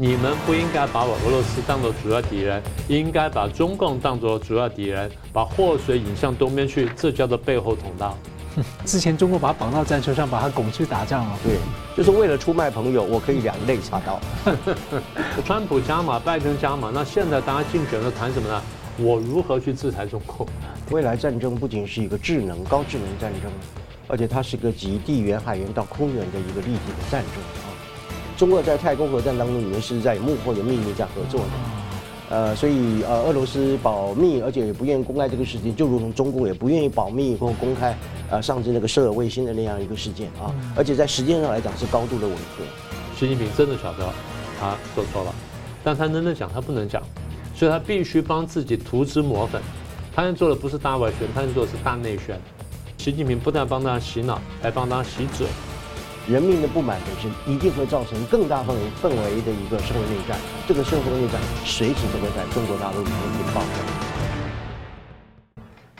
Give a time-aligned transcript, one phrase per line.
[0.00, 8.16] 你们不应该把我俄罗斯当做主要敌人，应该把中共当做主要敌人，把祸水引向东边去，这叫做背后捅刀。
[8.86, 11.36] 之前中国把他绑到战车上，把他拱去打仗了。
[11.42, 11.56] 对，
[11.96, 14.20] 就是为了出卖朋友，我可以两肋插刀。
[15.44, 18.62] 川普加码，拜登加码，那现在大家竞选的谈什么呢？
[18.98, 20.46] 我如何去制裁中国？
[20.92, 23.50] 未来战争不仅是一个智能、高智能战争，
[24.06, 27.67] 而且它是个集地缘、海缘到空缘的一个立体的战争。
[28.38, 31.46] 中俄在太空核战当中，你们是在幕后的秘密在合作的，
[32.30, 37.98] 呃，所以呃，俄罗斯保密，而且也不愿意公开这个事情，就如同中共也不愿意保密或公开，
[38.30, 42.62] 呃，上次那个射卫星的那样一个事件啊，而且在时间上来讲是高度的吻合。
[43.16, 44.08] 习近平真的晓得
[44.60, 45.34] 他做错了，
[45.82, 46.48] 但他能不能讲？
[46.54, 47.02] 他不能讲，
[47.56, 49.60] 所以他必须帮自己涂脂抹粉。
[50.14, 52.40] 他要做的不是大外宣，他要做的是大内宣。
[52.98, 55.48] 习近平不但帮他洗脑，还帮他洗嘴。
[56.28, 63.62] 人民的不满本身一定会造成更大范围氛围的一个社会内战，这个社会内战随时都会在中国大陆里面引爆。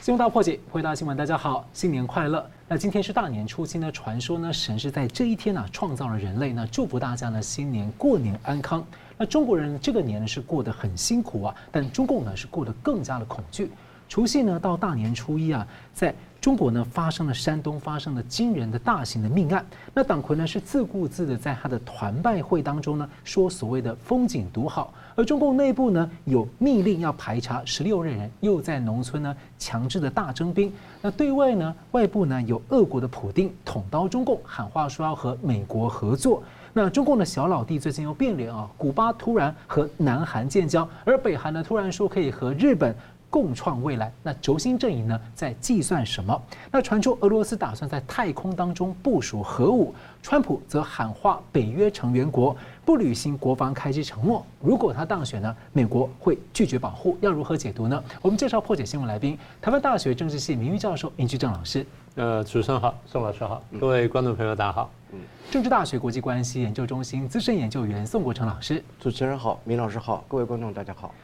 [0.03, 2.47] 新闻大破解，回答新闻，大家好，新年快乐。
[2.69, 8.87] 那今天是大年初七呢，传说呢，神是在这一天呢、创造了人类呢，祝福大家呢新年过年安康。
[9.17, 13.71] 那中国人这个年呢是过得很辛苦啊，但中共呢是过得更加的恐惧。
[14.11, 30.73] 除夕呢到大年初一啊，在中国呢发生了山东发生了惊人的大型的命案，那党魁呢是自顾自的在他的团拜会当中呢说所谓的风景独好，而中共内部呢有密令要排查十六任人，又在农村呢强制的大征兵，
[31.03, 36.41] 那对外呢外部呢有俄国的普丁捅刀中共，喊话说要和美国合作，
[36.73, 42.95] 那中共的小老弟最近又变脸啊，古巴突然和南韩建交，而北韩呢突然说可以和日本。
[43.31, 44.13] 共创未来。
[44.23, 46.41] 那轴心阵营呢，在计算什么？
[46.71, 54.45] 那传出俄罗斯打算在太空当中部署核武，川普则喊话北约成员国不履行国防开支承诺。
[54.61, 57.17] 如果他当选呢，美国会拒绝保护。
[57.21, 58.03] 要如何解读呢？
[58.23, 61.87] 我们介绍破解新闻来宾，台湾大学政治系名誉教授尹居正老师。
[62.15, 64.91] 呃，主持人好，宋老师好，各位观众朋友大家好。
[65.13, 68.83] 嗯，政治大学国际关系研究中心资深研究员宋国成老师。
[68.99, 71.15] 主持人好，明老师好，各位观众大家好。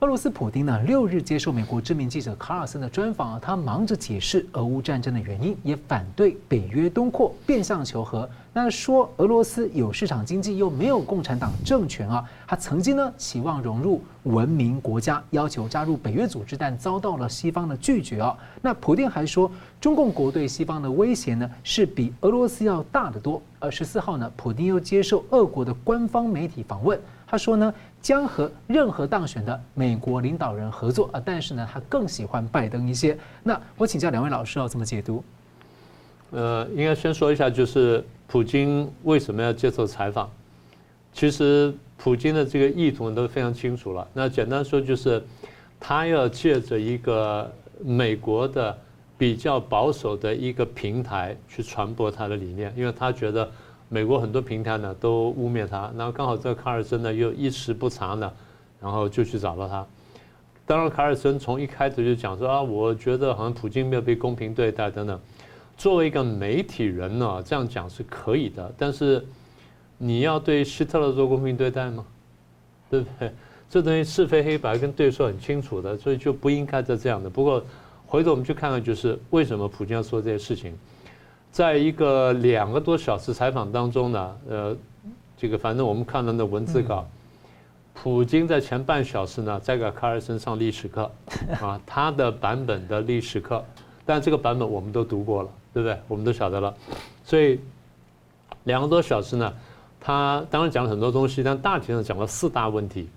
[0.00, 8.30] 俄罗斯普丁呢，六日接受美国知名记者卡尔森的专访啊，他忙着解释俄乌战争的原因，也反对北约东扩，变相求和。
[8.52, 12.24] 那说俄罗斯有市场经济，又没有共产党政权啊。
[12.46, 18.38] 他曾经呢，期望融入文明国家，要求加入北约组织，但遭到了西方的拒绝啊。
[18.62, 19.50] 那普丁还说，
[19.80, 23.42] 中共国对西方的威胁呢，是比俄罗斯要大得多。
[23.58, 26.96] 而十四号呢，普丁又接受俄国的官方媒体访问。
[27.30, 33.14] 他说呢，将和任何当选的美国领导人合作啊，但是呢，他更喜欢拜登一些。
[33.42, 35.22] 那我请教两位老师要怎么解读？
[36.30, 40.30] 呃，应该先说一下，就是普京为什么要接受采访？
[41.12, 44.08] 其实普京的这个意图都非常清楚了。
[44.14, 45.22] 那简单说就是，
[45.78, 47.52] 他要借着一个
[47.84, 48.74] 美国的
[49.18, 53.46] 比较保守的一个平台去传播他的理念，因为他觉得。
[53.88, 58.32] 美国很多平台呢都污蔑他，然后刚好这个卡尔森呢又一时不察呢，
[58.80, 59.86] 然后就去找到他。
[60.66, 65.18] 当然，卡尔森从一开始就讲说啊，我觉得好像普京没有被公平对待等等。
[65.78, 69.24] 作为一个媒体人呢，这样讲是可以的，但是
[69.96, 72.04] 你要对希特勒做公平对待吗？
[72.90, 73.32] 对不对？
[73.70, 77.30] 这东西是非黑白跟对错很清楚的，所以就不应该再这样的。
[77.30, 77.64] 不过
[78.06, 80.76] 回头我们去看看，就是为什么普京要说这些事情。
[81.58, 84.76] 在一个两个多小时采访当中呢，呃，
[85.36, 87.04] 这个反正我们看到的文字稿，
[87.92, 91.10] 普京在前半小时呢在给卡尔森上历史课，
[91.60, 93.64] 啊，他的版本的历史课，
[94.06, 95.98] 但这个版本我们都读过了，对不对？
[96.06, 96.72] 我们都晓得了，
[97.24, 97.58] 所以
[98.62, 99.52] 两个多小时呢，
[100.00, 103.08] 他当然讲了很多东西，但大体上讲了四大问题，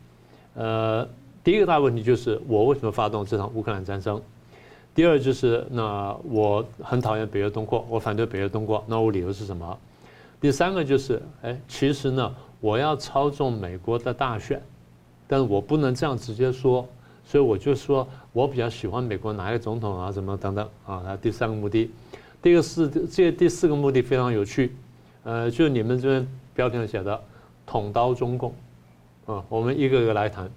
[0.55, 1.07] 呃，
[1.43, 4.19] 第一个大问题就是我为什么发动这场乌克兰战争？
[4.93, 8.83] 第二就是，那我很讨厌北约东扩，我反对北约东扩。
[8.87, 9.77] 那我理由是什么？
[10.41, 14.61] 第三个就是，哎，其实呢，我要操纵美国的大选，
[15.27, 16.85] 但是我不能这样直接说，
[17.23, 21.01] 所以我就说我比较喜欢美国哪一个总统啊，什么等等啊。
[21.05, 21.89] 那第三个目的，
[22.41, 24.75] 第一个是这第四个目的非常有趣，
[25.23, 27.17] 呃，就是你们这边标题上写的
[27.65, 28.53] “捅刀中共”，
[29.25, 30.51] 啊，我们一个个来谈。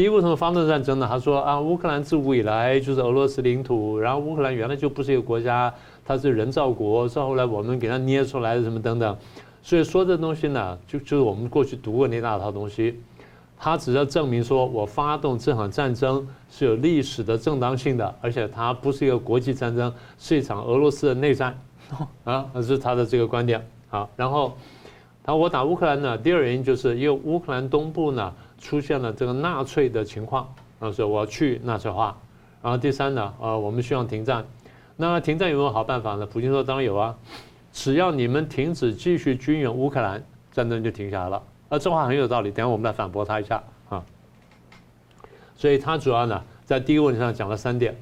[0.00, 1.06] 第一，为什么发动战争呢？
[1.06, 5.70] 他说啊，乌克兰自古以来就是俄罗斯领土，然后乌克兰原来就不是一个国家，
[6.06, 9.14] 它是人造国，是后来我们给它捏出来的什么等等，
[9.60, 12.98] 所以说这东西呢，就就是我们过去读过那大套东西，
[13.58, 21.54] 他只要证明说我发动这场战争是有历史的正当性的，而且它不是一个国际战争，是一场俄罗斯的内战，
[22.24, 24.54] 啊，这是他的这个观点好，然后。
[25.22, 32.16] 他说我打乌克兰呢，第二原因就是因为乌克兰东部呢出现了这个纳粹的情况，啊，所以我要去纳粹化。
[32.62, 34.44] 然后第三呢，呃，我们希望停战。
[34.96, 36.26] 那停战有没有好办法呢？
[36.26, 37.16] 普京说当然有啊，
[37.72, 40.22] 只要你们停止继续军援乌克兰，
[40.52, 41.42] 战争就停下来了。
[41.70, 44.04] 啊，这话很有道理，等下我们来反驳他一下啊。
[45.56, 47.96] 所以他主要呢在第一个问题上讲了三点。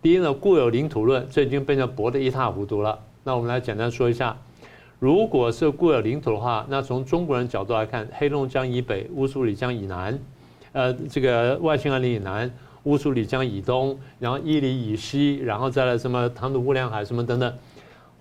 [0.00, 3.00] 第一呢，固有领土论，这已经被人驳得一塌糊涂了。
[3.24, 4.38] 那我们来简单说一下。
[4.98, 10.18] 如果是固有领土的话，那从中国人角度来看，黑龙江以北、乌苏里江以南，
[10.72, 12.50] 呃，这个外兴安岭以南、
[12.84, 17.52] 乌苏里江以东，然后伊犁以西，然后再来什么唐努乌梁海什么等等，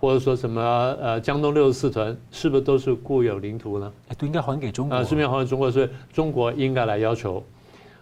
[0.02, 0.62] 或者说什么
[1.00, 3.90] 呃江东六十四屯，是不是都是固有领土呢？
[4.10, 4.98] 哎，都应该还给中国。
[4.98, 5.72] 啊，是不是还给中国？
[5.72, 7.42] 所以中国应该来要求。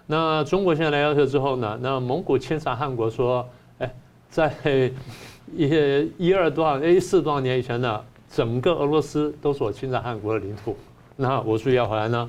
[0.08, 1.78] 那中国现在来要求之后呢？
[1.80, 3.48] 那蒙古钦察汗国说，
[3.78, 3.94] 哎，
[4.30, 4.52] 在
[5.56, 8.02] 一些一二多少一四多少年以前呢？
[8.36, 10.76] 整个俄罗斯都是我侵占汉国的领土，
[11.16, 12.28] 那我是不是要回来呢？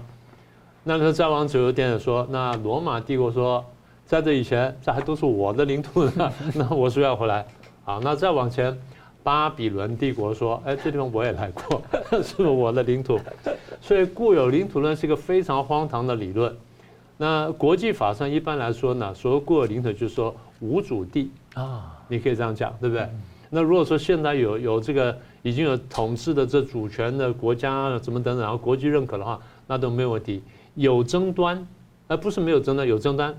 [0.82, 3.64] 那他再往左一点说，那罗马帝国说，
[4.04, 7.46] 在这以前这还都是我的领土呢， 那我是不是要回来？
[7.84, 8.78] 好，那再往前，
[9.22, 11.80] 巴比伦帝国说，哎，这地方我也来过，
[12.22, 13.18] 是我的领土？
[13.80, 16.54] 所以固有领土呢是一个非常荒唐的理论。
[17.16, 23.08] 那国际法上一般来说呢，所谓固有领土就是说无主地啊，你可以这样讲，对不对？
[23.48, 25.16] 那如果说现在有有这个。
[25.44, 30.42] 已经有统治的这主权的国家怎么等等，然后国际认可的话，那都没有问题。
[30.74, 31.64] 有争端，
[32.08, 33.32] 而不是没有争端，有争端，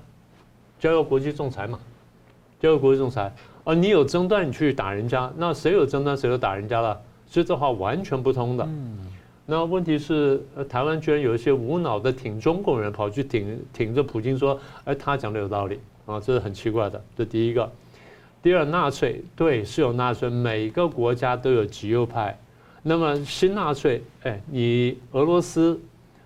[0.78, 1.80] 交由国际仲裁嘛，
[2.60, 3.34] 交由国际仲裁。
[3.64, 8.64] 而你有争端，你去打人家，那谁有争端谁就打人家了，所以这话完全不通的。
[8.64, 8.98] 嗯。
[9.44, 17.02] 那问题是，台湾居然有一些无脑的挺中共人跑去挺挺着普京说，哎，他讲的有道理啊，这是很奇怪的。
[17.18, 17.68] 这第一个。
[18.46, 22.38] 第二，纳粹对是有纳粹，每个国家都有极右派。
[22.80, 25.76] 那么新纳粹，哎，你俄罗斯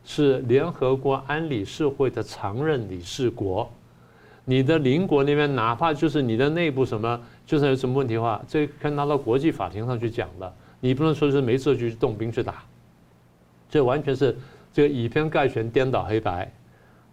[0.04, 3.72] 是联合国安理事会的常任理事国，
[4.44, 10.54] 你的邻国那边哪怕就是你的内部什么，就算有什么问题的话，这可以拿到国际法庭上去讲的。
[10.78, 12.62] 你不能说是没事就去动兵去打，
[13.70, 14.36] 这完全是
[14.74, 16.52] 这个以偏概全、颠倒黑白。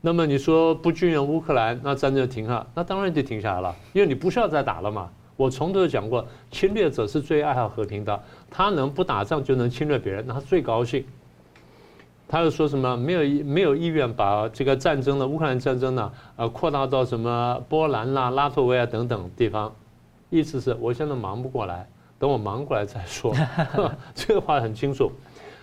[0.01, 5.09] 那么你说不军援乌克兰，那战争就停了，那当然就停下来了，因为你不需要再打了嘛。
[5.35, 11.05] 我从头讲过，侵略者是最爱好和平的，他能不打仗就能侵略别人，那他最高兴。
[12.27, 19.73] 他又说什么没有没有意愿把这个战争的乌克兰战争呢，呃，扩大到什么波兰啦、拉脱维亚等等地方，
[20.29, 21.87] 意思是我现在忙不过来，
[22.19, 23.33] 等我忙过来再说。
[24.13, 25.11] 这个话很清楚。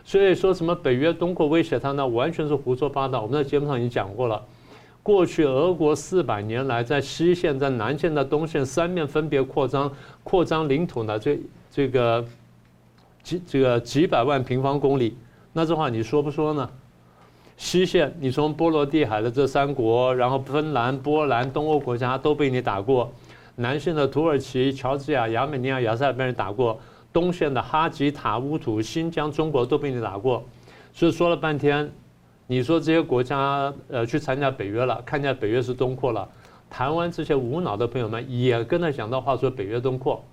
[0.05, 2.07] 所以说什么北约东扩威胁他呢？
[2.07, 3.23] 完全是胡说八道。
[3.23, 4.41] 我们在节目上已经讲过了，
[5.03, 9.91] 过去俄国四百年来在西线、在南线、在东线三面分别扩张、
[10.23, 11.39] 扩张领土呢，这
[11.71, 12.23] 这个
[13.23, 15.17] 几这个几百万平方公里，
[15.55, 16.69] 那这话你说不说呢？
[17.57, 23.09] 西线你从波罗的海的这三国，然后芬兰、波兰、东欧国家都被你打过；
[23.57, 26.79] 南线的土耳其、乔治亚、亚美尼亚、亚塞拜然打过。
[27.15, 30.45] 东线的哈吉塔乌土、新疆、中国都被你打过，
[30.93, 31.89] 所以说了半天，
[32.49, 36.29] 你说这些国家呃去参加北约了，看见北约是东扩了，
[36.69, 40.25] 台湾这些无脑的朋友们也跟着讲到话说北约东扩，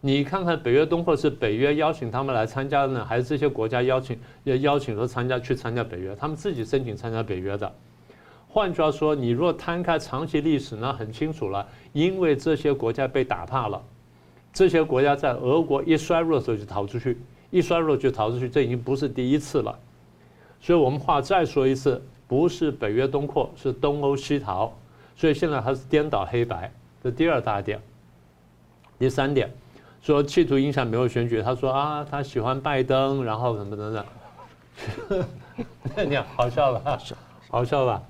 [0.00, 7.72] 你看看北约东扩是北约邀请他们来参加的呢，还是这些国家邀请邀请说参加去参加北约，他们自己申请参加北约的？
[8.48, 13.82] 换句话说，你若摊开长期历史呢，很清楚了，因为这些国家被打怕了。
[14.56, 17.20] 这些国家在俄国一衰弱的时候就逃出去，
[17.50, 19.78] 一衰弱就逃出去，这已经不是第一次了。
[20.62, 24.72] 所以我们话再说一次，不是北约东扩，是东欧西逃。
[25.14, 26.72] 所以现在还是颠倒黑白，
[27.04, 27.78] 这第二大点。
[28.98, 29.52] 第三点，
[30.00, 35.26] 说企图影响美国选举，他说啊，他喜欢拜登，然后什么等等。
[36.08, 36.98] 你，好笑吧？
[37.50, 38.02] 好笑吧？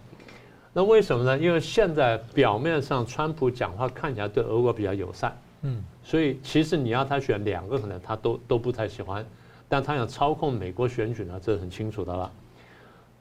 [0.72, 1.36] 那为什么呢？
[1.36, 5.36] 因为现在表面上川普讲话看起来对俄国比较友善。
[5.62, 9.26] 嗯，所以其实你要他选两个，可能他都都不太喜欢，
[9.68, 12.30] 但他想操控美国选举呢，这是很清楚的了。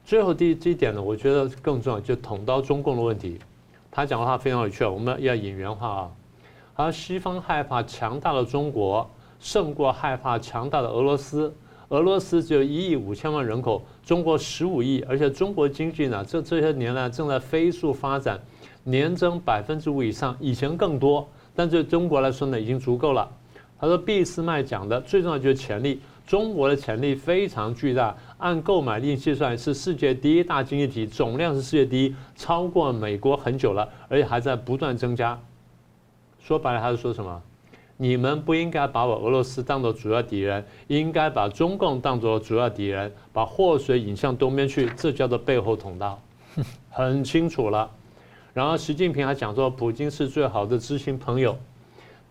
[0.04, 3.40] 最后第一点呢，我觉得更重要，就捅刀中共的问题。
[3.90, 6.10] 他讲的话非常有趣，我们要引原话啊。
[6.76, 11.52] 他西方害怕强大的中国胜过害怕强大的俄罗斯。
[11.88, 18.40] 俄罗斯只有一亿五千万人口，中国十五亿，而且中国经济呢，这这些年来正在飞速发展，
[18.84, 21.28] 年增百分之五以上，以前更多。
[21.56, 23.28] 但对中国来说呢，已经足够了。
[23.80, 35.38] 他说，俾斯麦讲的最重要就是潜力，中国的潜力非常巨大，按购买力计算是世界第一大经济体，总量是世界第一，超过美国很久了，而且还在不断增加。
[36.40, 37.42] 说白了，他是说什么？
[37.98, 46.18] 你们不应该把我俄罗斯当做主要敌人，应该把中共当做主要敌人，把祸水引向东边去，这叫做背后捅刀，
[46.90, 47.90] 很清楚了。
[48.56, 51.54] 然后习近平还讲说，普京是最好的知心朋友。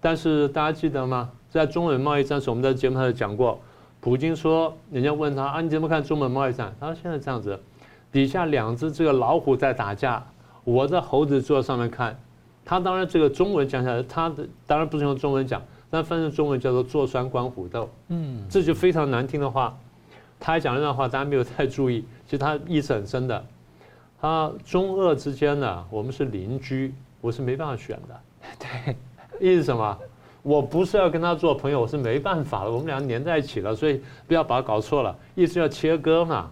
[0.01, 1.29] 但是大家记得吗？
[1.51, 3.59] 在中美贸易战时，我们在节目上讲过，
[3.99, 6.73] 普京说，人家问他啊，你怎么看中美贸易战？
[6.79, 7.59] 他说现在这样子，
[8.11, 10.25] 底下两只这个老虎在打架，
[10.63, 12.19] 我在猴子坐在上面看。
[12.65, 17.87] 他当然这个中文讲起来，他的当然不是用中文讲，但翻成中文叫做坐山观虎斗。
[18.07, 19.77] 嗯，这就非常难听的话。
[20.39, 23.45] 他还讲了那话，大家没有太注意，其实他意思很深的。
[24.25, 26.91] 他中俄之间呢，我们是邻居，
[27.21, 28.19] 我是没办法选的。
[28.57, 28.95] 对，
[29.39, 29.95] 意思什么？
[30.41, 32.71] 我不是要跟他做朋友，我是没办法了。
[32.71, 35.15] 我们俩粘在一起了，所以不要把它搞错了。
[35.35, 36.49] 意思要切割嘛。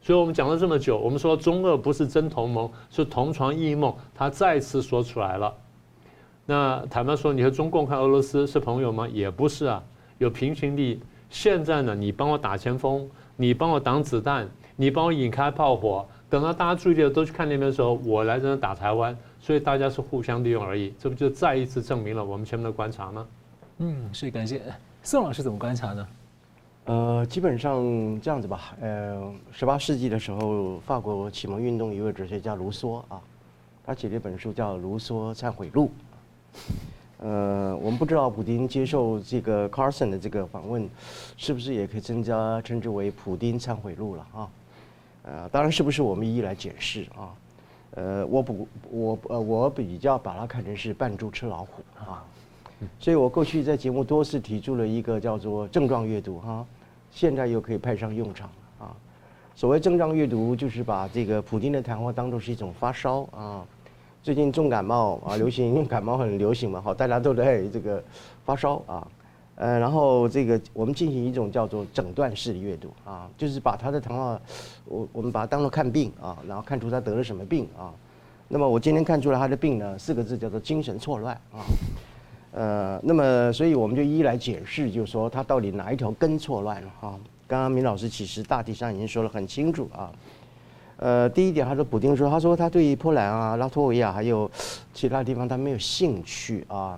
[0.00, 3.94] 所以我们讲了这么久，我们说中俄不是真同盟，是同床异梦。
[4.12, 5.54] 他再次说出来了。
[6.46, 9.06] 那坦白说，你和中共和俄罗斯是朋友吗？
[9.06, 9.80] 也不是啊，
[10.18, 11.00] 有平行力。
[11.30, 16.04] 现在呢，你帮我打前锋，你帮我挡子弹，你帮我引开炮火。
[16.30, 23.26] 等到大家注意力都去看那边的时候，我来这边打台湾，所以大家是互相利用而已，这不就再一次证明了我们前面的观察吗？
[23.78, 24.60] 嗯，是感谢
[25.02, 26.08] 宋老师怎么观察呢？
[26.84, 27.82] 呃，基本上
[28.20, 28.74] 这样子吧。
[28.80, 33.20] 呃，十八世纪的时候，法国启蒙运动一位哲学家卢梭啊，
[33.84, 35.90] 他写了一本书叫《卢梭忏悔录》。
[37.20, 40.88] 呃，我们不知道普丁接受这个 Carson 的这个访问，
[41.36, 44.48] 是不是也可以增加称之为《普丁忏悔录》了啊？
[45.28, 47.28] 呃，当然是不是我们一一来解释啊？
[47.96, 52.24] 呃，我不，我呃，我比较把它看成是扮猪吃老虎啊。
[52.98, 56.64] 所以我过去在节目多次提出了一个叫做症状阅读哈，
[57.10, 58.94] 现在又可以派上用场啊。
[59.54, 63.66] 所谓症状阅读，就是把这个普丁的谈话当作是一种发烧啊。
[64.22, 68.02] 最近重感冒啊，流行感冒很流行嘛，好，大家都在这个
[68.44, 69.06] 发烧啊。
[69.60, 74.40] 呃，然后这个我们进行一种叫做诊断式的阅读啊，就是把他的谈话，
[74.84, 77.90] 我我们把它当做看病啊，然后看出他得了什么病啊。
[78.46, 81.66] 那么我今天看出来他的病呢，四个字叫做精神错乱啊。
[82.52, 87.18] 呃，那么所以我们就一一来解释，就是说他到底哪一条根错乱了哈。
[87.48, 90.12] 刚刚明老师其实大体上已经说了很清楚啊。
[90.98, 94.48] 呃，第一点，他说普丁说，他说他对于波兰啊、拉脱维亚还有
[94.94, 96.96] 其他地方他没有兴趣啊。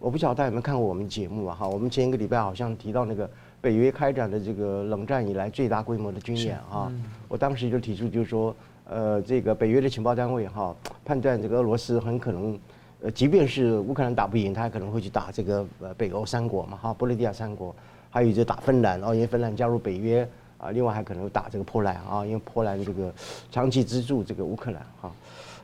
[0.00, 1.54] 我不晓得大家有没有看过我们节目啊？
[1.54, 3.28] 哈，我们前一个礼拜好像提到那个
[3.60, 6.90] 北约开展的这个冷战以来最大规模的军演啊。
[7.28, 8.56] 我当时就提出就是说，
[8.88, 12.58] 呃，这个北约的情报单位哈，判断这个俄罗斯很可能，
[13.02, 17.76] 呃，即便是乌克兰打不赢，他还可能会去打这个呃北欧三国嘛，哈，波罗的亚三国，
[18.08, 20.26] 还有就打芬兰，哦，因为芬兰加入北约
[20.60, 23.12] 啊，另外还可能打这个波兰啊，因为波兰这个
[23.50, 25.10] 长期资助这个乌克兰哈。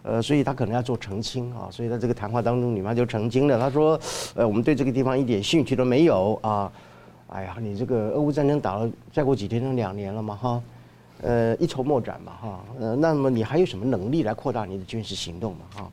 [0.02, 3.58] 呃，所以他可能要做澄清啊，所以在这个谈话当中，里面就澄清了。
[3.58, 3.98] 他说，
[4.36, 6.70] 呃，我们对这个地方一点兴趣都没有啊。
[7.26, 10.62] 哎呀，你这个俄乌战争打了再过几天就两年了嘛哈，
[11.22, 12.64] 呃，一筹莫展嘛哈。
[12.78, 15.90] 呃，那么你还有什么能力来扩大你的军事行动嘛哈？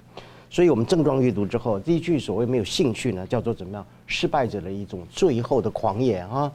[0.47, 3.83] 所以我们症状阅读之后，第一句所谓没有兴趣呢，叫做怎么样？
[4.05, 6.51] 失败者的一种最后的狂野哈。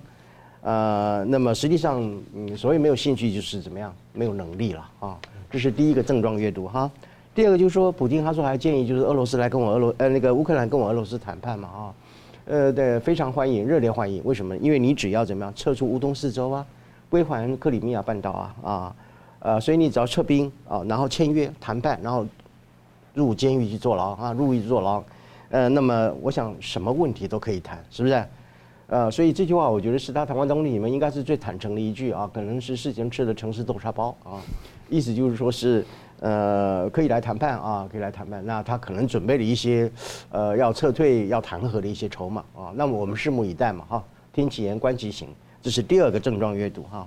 [0.68, 1.98] 呃，那么实际上，
[2.34, 3.90] 嗯，所谓没有兴趣就是怎么样？
[4.12, 5.18] 没有能力了啊。
[5.50, 6.90] 这是第一个症状阅读哈。
[7.34, 11.94] 第二个就是说，普京他说还建议就是俄罗斯来跟我俄罗呃那个乌克兰跟我俄罗斯谈判嘛啊，
[12.44, 14.20] 呃对，非常欢迎，热烈欢迎。
[14.26, 14.54] 为什么？
[14.58, 16.66] 因为你只要怎么样撤出乌东四州啊，
[17.08, 18.96] 归还克里米亚半岛啊啊，
[19.38, 22.26] 呃，所以你只要撤兵啊，然后签约谈判，然后
[23.14, 25.02] 入监狱去坐牢啊，入狱坐牢，
[25.48, 28.22] 呃，那么我想什么问题都可以谈，是不是？
[28.88, 34.42] 呃，所以这句话我觉得是他谈话当中里面应该是最坦诚的一句啊，可能是事前吃的城市豆沙包啊，
[34.88, 35.84] 意思就是说是。
[36.20, 38.44] 呃，可以来谈判啊，可以来谈判。
[38.44, 39.88] 那他可能准备了一些，
[40.30, 42.72] 呃，要撤退、要弹劾的一些筹码啊。
[42.74, 45.28] 那么我们拭目以待嘛，哈，听其言观其行，
[45.62, 47.06] 这是第二个症状阅读哈。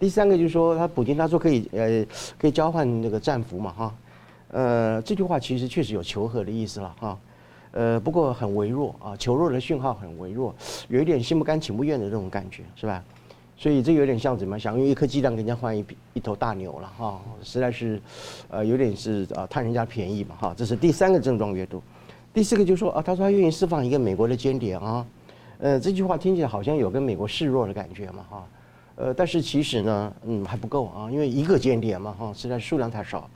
[0.00, 2.02] 第三个就是说，他普京他说可以，呃，
[2.38, 3.94] 可以交换那个战俘嘛，哈。
[4.50, 7.18] 呃，这句话其实确实有求和的意思了哈。
[7.72, 10.54] 呃，不过很微弱啊，求弱的讯号很微弱，
[10.88, 13.02] 有一点心不甘情不愿的这种感觉，是吧？
[13.56, 15.84] 所以这有点像怎么想用一颗鸡蛋跟人家换一
[16.14, 18.00] 一头大牛了哈，实在是，
[18.48, 20.54] 呃，有点是啊贪人家便宜嘛哈。
[20.56, 21.82] 这是第三个症状阅读，
[22.32, 25.04] 第四个就说啊，他说他愿意释放一个美国的间谍啊，
[25.58, 28.46] 呃，这句话听起来好像有跟美国示弱的感觉嘛哈，
[28.94, 33.28] 呃，但是其实呢，嗯，还不够啊，因为一个间谍嘛哈，实在数量太少，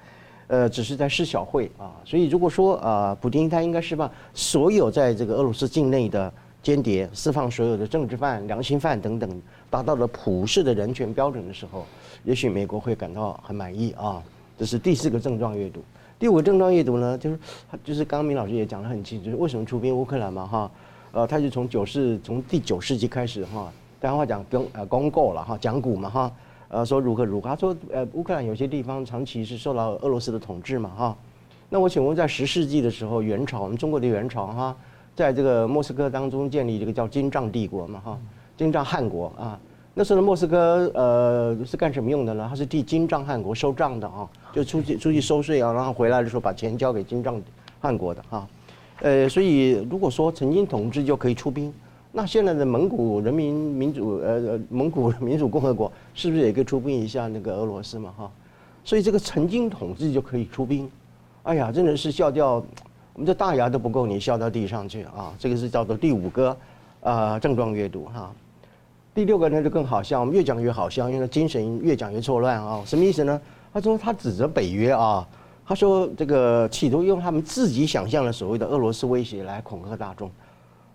[0.53, 6.31] 呃，只是在施小惠啊，所以如果说啊，普丁他应该释放所有在这个俄罗斯境内的。
[6.63, 11.85] 间谍释放所有的政治犯、良心犯等等，达到了普世的人权标准的时候，
[12.23, 14.23] 也许美国会感到很满意啊。
[14.57, 15.83] 这是第四个症状阅读。
[16.21, 17.39] 第五个症状阅读呢，就是
[17.83, 20.71] 就是刚刚明老师也讲得很清楚，就是为什么出兵乌克兰嘛哈？
[21.11, 23.69] 呃，他就从九世从第九世纪开始哈，
[24.01, 26.33] 台湾话讲公呃公购了哈，讲古嘛哈，
[26.73, 31.17] 呃说如何如何，他说呃乌克兰有些地方长期是受到俄罗斯的统治嘛哈，
[31.69, 34.77] 那我请问在十世纪的时候，元朝我们中国的元朝哈，
[35.15, 38.19] 在这个莫斯科当中建立这个叫金帐帝国嘛哈，
[38.57, 39.61] 金帐汗国啊。
[39.95, 42.47] 那时候的莫斯科，呃，是干什么用的呢？
[42.49, 47.39] 他是替金帐汗国收账的啊，就出去出去收税啊，然后回来的时候把钱交给金帐
[47.79, 48.49] 汗国的哈。
[49.03, 51.71] 呃，所以如果说曾经统治就可以出兵，
[52.15, 58.31] 那现在的蒙古人民民主呃蒙古民主共和国是不是也可以出兵一下那个俄罗斯嘛哈？
[58.85, 60.91] 所以这个曾经统治就可以出兵，
[61.45, 62.63] 哎呀，真的是笑掉
[63.15, 65.33] 我们这大牙都不够你笑到地上去啊！
[65.39, 66.57] 这个是叫做第五个
[67.01, 68.31] 啊症状阅读哈。
[69.15, 72.83] 第六个呢就更好笑，我们越讲越好笑，因为精神越讲越错乱啊！
[72.85, 73.41] 什么意思呢？
[73.73, 75.27] 他说他指责北约啊，
[75.65, 80.31] 他说这个企图用他们自己想象的所谓的俄罗斯威胁来恐吓大众。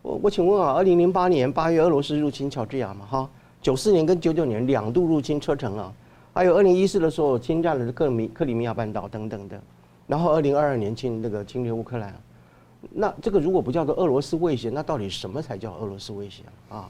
[0.07, 3.29] 我我请问啊，二零零八年八月俄罗斯入侵乔治亚嘛哈，
[3.61, 5.91] 九四年跟九九年两度入侵车臣啊，
[6.33, 9.61] 还有二零一四的时候侵占了克米克里米亚半岛等等的，
[10.07, 12.15] 然后二零二二年侵那个侵略乌克兰，
[12.89, 16.87] 那这个如果不叫做俄罗斯威胁，那到底什么才叫俄罗斯威胁啊？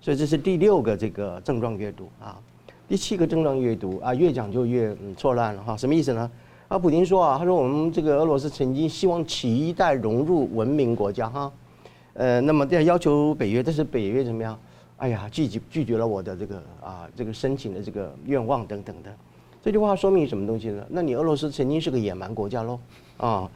[0.00, 2.40] 所以这是第六个这个症状阅读啊，
[2.88, 6.30] 第七个症状阅读啊，越讲就越嗯错乱了哈，什么意思呢？
[6.68, 11.52] 啊，普丁说啊，他说我们这个俄罗斯曾经希望期待融入文明国家哈，
[12.14, 14.58] 呃，那么要要求北约，但是北约怎么样？
[14.96, 19.12] 哎呀，拒绝拒绝了我的这个啊这个申请的这个愿望等等的，
[19.62, 20.84] 这句话说明什么东西呢？
[20.88, 22.78] 那你俄罗斯曾经是个野蛮国家喽
[23.16, 23.50] 啊，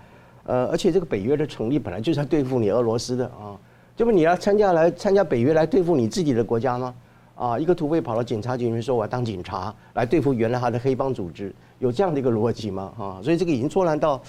[0.44, 3.56] 呃，而且这个北约的成立本来就是要对付你俄罗斯的啊。
[3.96, 6.94] 这不你要参加来参加北约来对付你自己的国家吗？
[7.36, 12.92] 啊，一个土匪跑到警察局里面说我要当警察来对付原来他的黑帮组织，有这样的一个逻辑吗？
[12.99, 14.20] 啊，所以这个已经错乱到，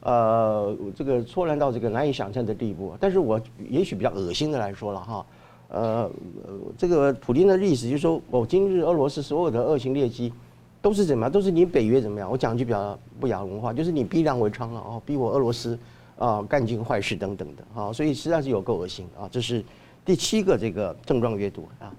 [0.00, 2.94] 呃，这个错乱到这个难以想象的地步。
[2.98, 5.26] 但是我也许比较恶心的来说了哈，
[5.68, 6.10] 呃，
[6.76, 10.32] 这个普丁的意思就是说，我今日俄罗斯所有的恶行劣迹，
[10.80, 11.32] 都是怎么样？
[11.32, 12.30] 都是你北约怎么样？
[12.30, 15.78] 我讲句比较不雅文化，就是你逼良为娼了哦，逼我俄罗斯。
[16.18, 19.28] 啊，干尽坏事等等的，啊，所以实在是有够恶心啊！
[19.30, 19.64] 这是
[20.04, 21.94] 第七个这个症状阅读啊，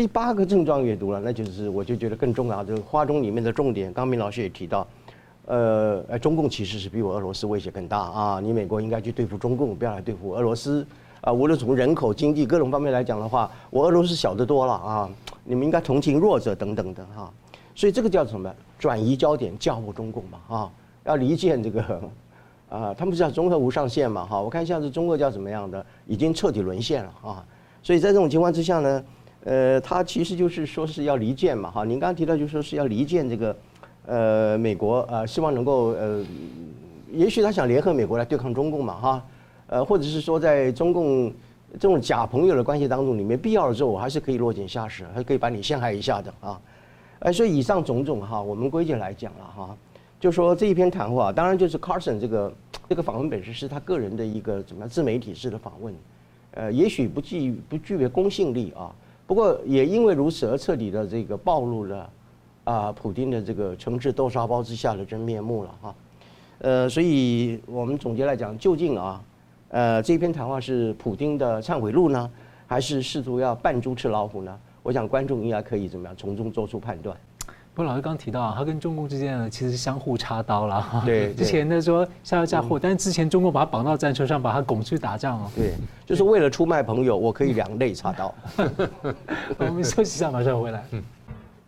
[0.00, 3.92] 第八个症状阅读了，那就是我就觉得更重要，就是华中里面的重点。
[3.92, 4.88] 刚明老师也提到，
[5.44, 8.40] 呃，中共其实是比我俄罗斯威胁更大啊！
[8.40, 10.86] 你美国应该去对付中共，不要来对付俄罗斯
[11.20, 11.30] 啊！
[11.30, 15.10] 无论从人口、经济各种方面来讲的话，我俄罗斯小得多了啊！
[15.44, 17.30] 你们应该同情弱者等等的哈。
[17.74, 18.50] 所以这个叫什么？
[18.78, 20.72] 转移焦点，教护中共嘛啊！
[21.04, 22.00] 要离间这个。
[22.70, 24.24] 啊，他们叫中俄无上限嘛？
[24.24, 27.44] 哈，我看像是中俄叫什么样的，已经彻底沦陷了啊！
[27.82, 29.04] 所以在这种情况之下呢，
[29.44, 31.70] 呃，他其实就是说是要离间嘛？
[31.70, 33.56] 哈，您刚刚提到就说是要离间这个，
[34.04, 36.22] 呃，美国啊，希望能够呃，
[37.10, 38.94] 也许他想联合美国来对抗中共嘛？
[38.94, 39.24] 哈，
[39.68, 41.32] 呃，或者是说在中共
[41.72, 46.60] 这种假朋友的关系当中里面，必要的时候我还是可以落井下石，还可以把你陷害一下的啊！
[47.20, 49.76] 呃，所以以上种种哈，我们归结来讲了哈。
[50.20, 52.52] 就说这一篇谈话，当然就是 Carson 这个
[52.90, 55.94] 这个访问本身是他个人的一个怎么样自媒体式的访问，
[56.50, 58.92] 呃，也许不具不具备公信力啊。
[59.30, 62.10] 不过也因为如此而彻底的这个暴露了
[62.64, 65.94] 啊，普京的这个惩治豆沙包之下的真面目了哈。
[66.58, 69.22] 呃，所以我们总结来讲，究竟啊，
[69.68, 72.28] 呃，这篇谈话是普京的忏悔录呢，
[72.66, 74.58] 还是试图要扮猪吃老虎呢？
[74.82, 77.16] 我想观众应该可以怎么样从中做出判断。
[77.80, 80.86] 不过老师刚提到啊，他跟中共之间呢，其实是相互插刀了。
[81.06, 85.50] 对，之前呢说下要嫁祸，但是之前中共把他绑到战车上，把他拱去打仗哦。
[85.56, 85.72] 对，
[86.04, 88.34] 就是为了出卖朋友，我可以两肋插刀。
[89.56, 90.84] 我们休息一下，马上回来。
[90.90, 91.02] 嗯，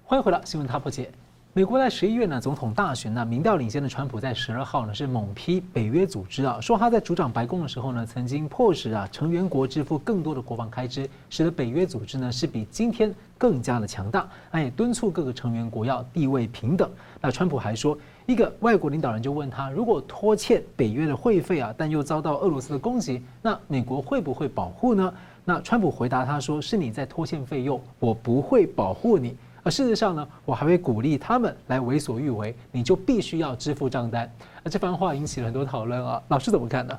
[0.04, 1.08] 欢迎回到新闻大破解。
[1.54, 14.26] 美国在十一月呢，总统大选呢，民调领先的川普在十二号呢是猛批北约组织啊，说他在主掌白宫的时候呢，曾经迫使啊成员国支付更多的国防开支，使得北约组织呢是比今天更加的强大。
[14.50, 16.90] 他也敦促各个成员国要地位平等。
[17.20, 25.12] 那川普还说，一个外国领导人就问他，如果拖欠北约的会费啊，但又遭到俄罗斯的攻击，那美国会不会保护呢？
[25.44, 29.36] 那川普回答他说，是你在拖欠费用，我不会保护你。
[29.64, 34.30] 而事实上呢，我还会鼓励他们来为所欲为，你就必须要支付账单。
[34.64, 36.98] 而这番话引起了很多讨论啊，老师怎么看呢？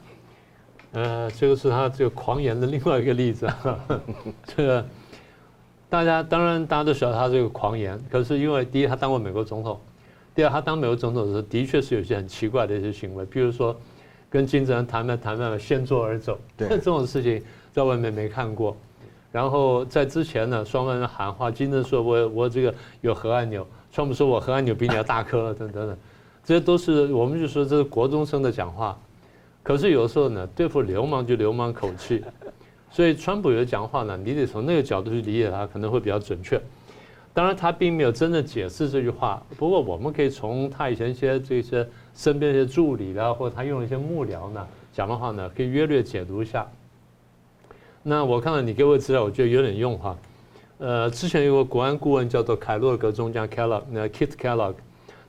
[0.94, 3.52] 呃，这个是他这个狂言的另外一个例子。
[4.46, 4.86] 这个
[5.90, 9.80] 大家当然大家都晓得他这个狂言，可是因为第一他当过美国总统，
[10.34, 13.76] 第二他当美国总统的时候的确是有些很奇怪的一些行为，比如说
[14.30, 18.78] 跟金正恩谈判谈判先坐而走，对 这种事情在外面没看过。
[19.34, 25.98] 然后在之前呢，双方人喊话，金正恩说我我这个有核按钮，川普说我核按钮比你要大颗了等等等，
[26.44, 28.96] 这些都是我们就说这是国中生的讲话。
[29.64, 32.24] 可是有时候呢，对付流氓就流氓口气，
[32.92, 36.62] 所以川普有的讲话呢，你得从那个角度去理解他，可能会比较准确。
[37.34, 39.42] 当然，他并没有真的解释这句话。
[39.58, 46.68] 不过，我们可以从他以前一些这些身边一些助理啦，或者他用一些幕僚呢讲的话呢，可以约略解读一下。
[48.04, 50.18] 那我看到你给我资料，我觉得有点用哈。
[50.78, 54.76] 呃，之前有个国安顾问叫做凯洛格中将 Kellogg，那 Kit Kellogg，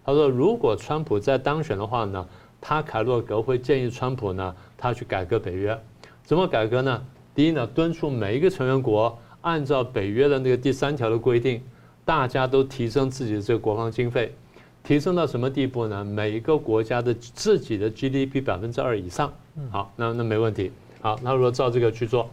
[0.05, 2.27] 他说如果川普再当选的话呢，
[2.61, 5.81] 他凯洛格会建议川普呢，他去改革北约。
[6.25, 7.03] 怎么改革呢？
[7.35, 11.63] 第一呢，敦促每一个成员国按照北约的那个第三条的规定。
[12.07, 14.35] 大家都提升自己的这个国防经费，
[14.83, 16.05] 提升到什么地步呢？
[16.05, 19.33] 每一个国家的自己的 GDP 百分之二以上，
[19.71, 20.71] 好，那那没问题。
[21.01, 22.29] 好，那如果照这个去做，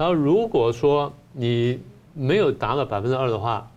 [0.00, 1.78] 然后如果说你
[2.14, 3.70] 没有达到百分之二的话，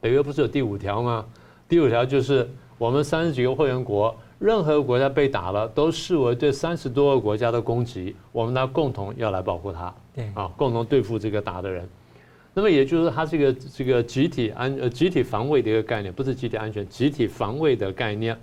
[0.00, 1.26] 北约不是有第五条吗？
[1.68, 11.86] 第五条就是我们三十几个会员国，任何国家被打了，都视为对三十多个国家的攻击，我们呢共同要来保护它，对，啊，共同对付这个打的人。
[12.54, 18.34] 那么也就是说，它是一个这个集体安呃集体防卫的一个概念，不是集体安全，集体防卫的概念。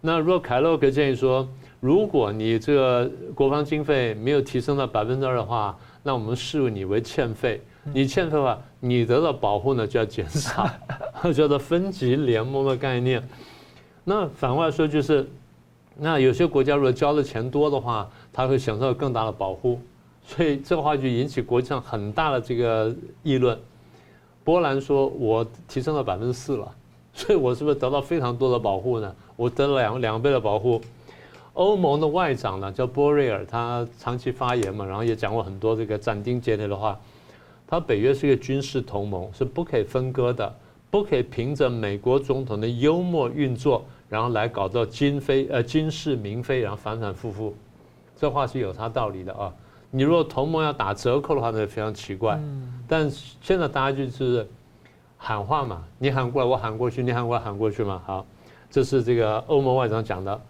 [0.00, 7.60] 那如果凯洛格建议说，如果你这个国防经费没有提升到百分之二的话，那我们视你为欠费。
[7.92, 10.68] 你欠费的话，你得到保护呢就要减少
[11.32, 13.26] 叫做分级联盟的概念。
[14.04, 15.28] 那反过来说就是，
[15.96, 19.80] 那有些国家如果交的钱多的话，他会享受更大的保护。
[20.22, 23.58] 所以这个话就引起国际上很大的这个议论。
[24.44, 26.70] 波兰说：“我提升了百分之四了，
[27.12, 29.14] 所以我是不是得到非常多的保护呢？
[29.36, 30.80] 我得了两两倍的保护。”
[31.54, 36.98] 欧盟的外长呢叫波瑞尔，他长期发言嘛，然后也讲过很多这个斩钉截铁的话。
[37.66, 40.52] 他北约是一个军事同盟，是不可以分割的，
[40.90, 47.54] 不可以凭着美国总统的幽默运作，然后来搞到今非呃军事民非，然后反反复复。
[48.16, 49.54] 这话是有他道理的啊。
[49.92, 52.36] 你如果同盟要打折扣的话，那就非常奇怪。
[52.88, 53.08] 但
[53.40, 54.44] 现在大家就是
[55.16, 58.02] 喊话嘛，你喊过来，我喊过去，你喊过来，喊过去嘛。
[58.04, 58.26] 好，
[58.68, 60.40] 这是这个欧盟外长讲的。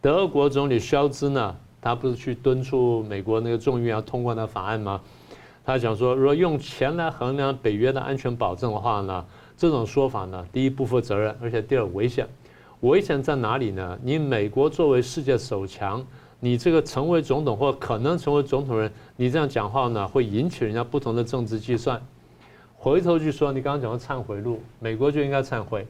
[0.00, 5.00] 德国总理肖兹呢，他不是去敦促美国那个众议院要通过那法案吗？
[5.64, 9.24] 他讲说，如果用钱来衡量北约的安全保证的话呢，
[9.56, 12.26] 这种说法呢，第一不负责任，而且第二危险。
[12.80, 13.98] 危险在哪里呢？
[14.02, 16.04] 你美国作为世界首强。
[16.42, 22.00] 你这个成为总统或可能成为总统人，你这样讲话呢，会引起人家不同的政治计算。
[22.78, 25.86] 回头去说，你刚刚讲的忏悔录，美国就应该忏悔。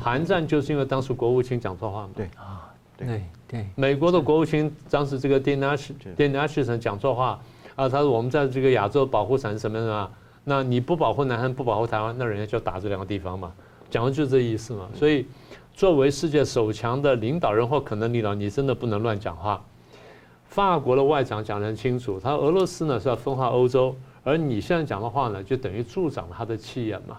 [0.00, 2.10] 韩战就是因为当时国务卿讲错话嘛。
[2.16, 2.71] 对啊，
[3.06, 3.66] 对对。
[3.74, 7.40] 美国的国务卿当时这个 Dick Ashton，Dick Ashton 讲错话
[7.76, 10.10] 啊，他说我们在这个亚洲保护伞什么的啊，
[10.44, 13.52] 那你不保护南韩，不保护台湾，那人家就打这两个地方嘛，
[13.90, 14.88] 讲的就是这意思嘛。
[14.94, 15.26] 所以，
[15.72, 19.62] 作为世界首强的领导人或可能领导，你真的不能乱讲话。
[20.44, 27.18] 法国的外长讲得很清楚，他俄罗斯呢是要分化欧洲，而你现在讲的话呢，就等于助长了他的气焰嘛，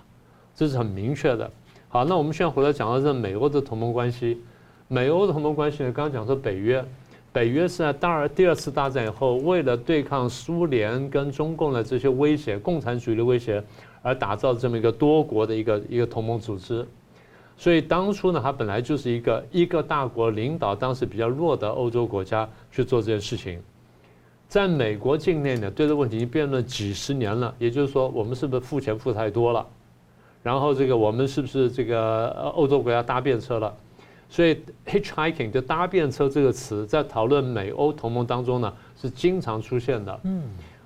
[0.55, 1.49] 这是很明确的。
[1.89, 4.39] 好，那我们现在回来讲到这美国的同盟关系，
[4.87, 6.83] 美欧的同盟关系呢，刚刚讲说北约，
[7.31, 13.63] 北约是在大二第二次大战以后，为了对抗苏联跟中共的这些威胁，共产主义的威胁，
[14.01, 16.85] 而打造这么一个多国的一个一个同盟组织。
[17.55, 23.61] 所以当初呢，他本来就是一个一个大国领导当时比较弱的欧洲国家去做这件事情，
[24.47, 27.53] 在美国境内呢，对这个问题已经辩论几十年了。
[27.57, 29.65] 也就是说，我们是不是付钱付太多了？
[30.41, 33.73] 然后这个我们是不是这个欧洲国家搭便车了？
[34.33, 40.19] 所以 hitchhiking 就搭便车这个词，在讨论美欧同盟当中呢，是经常出现的。
[40.23, 40.41] 嗯，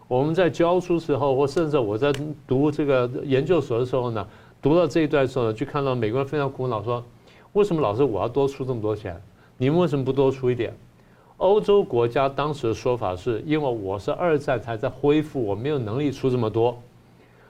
[0.09, 2.11] 我们在教书时候，或甚至我在
[2.45, 4.27] 读这个研究所的时候呢。
[4.59, 7.01] 读到这一段的时候呢，就看到美国人非常苦恼，说
[7.53, 9.15] ：“为什么老师我要多出这么多钱？
[9.55, 10.73] 你们为什么不多出一点？”
[11.37, 16.77] 欧洲国家当时的说法是：“因为我是二战才在恢复，我没有能力出这么多。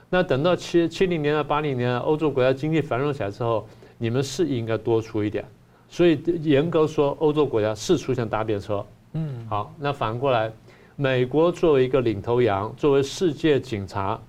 [0.10, 3.66] 那等到七七零年代、八零年代，欧洲国家经济繁荣起来之后，
[3.98, 5.44] 你们是应该多出一点。
[5.90, 8.86] 所以严格说，欧洲国家是出现搭便车。
[9.14, 10.52] 嗯，好，那反过来，
[10.96, 14.20] 美国作为一个领头羊，作为世界警察。”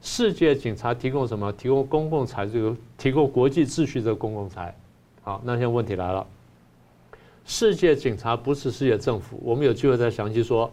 [0.00, 1.52] 世界警察提供什么？
[1.54, 4.72] 提供公共财，这个提供国际秩序这个公共财。
[5.22, 6.24] 好，那现在问题来了，
[7.44, 10.70] 世界警察不是世界政府，我们有机会再详细说。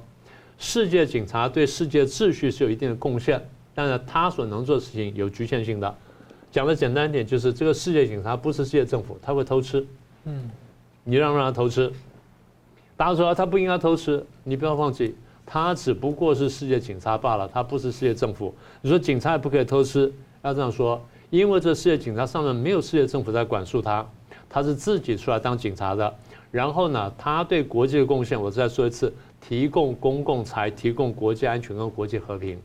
[0.60, 5.96] 世界警察对世界秩序是有一定的贡献，但是他所能做的事情有局限性的。
[6.52, 9.84] 讲的简单一点，就是这个世界警察不是世界政府，他会偷吃。
[10.26, 10.50] 嗯，
[11.04, 11.92] 你让不让他偷吃？
[12.98, 15.16] 大家说他不应该偷吃，你不要忘记。
[15.46, 18.54] 他只不过是世界警察罢了，他不是世界政府。
[18.82, 20.12] 你说警察也不可以偷吃，
[20.42, 24.04] 要这样说，因为这世界警察上面没有世界政府在管束他，
[24.50, 26.12] 他是自己出来当警察的。
[26.50, 32.58] 然后呢，他对国际的贡献，我再说一次，提供公共财，提供国际安全跟国际和平。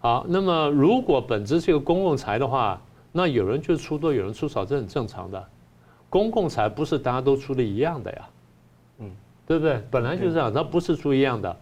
[0.00, 2.80] 好，那么如果本质是一个公共财的话，
[3.10, 5.44] 那有人就出多，有人出少，这很正常的。
[6.12, 8.28] 公共财不是大家都出的一样的呀，
[8.98, 9.10] 嗯，
[9.46, 9.82] 对不对？
[9.90, 11.56] 本来就是这样，它不是出一样的。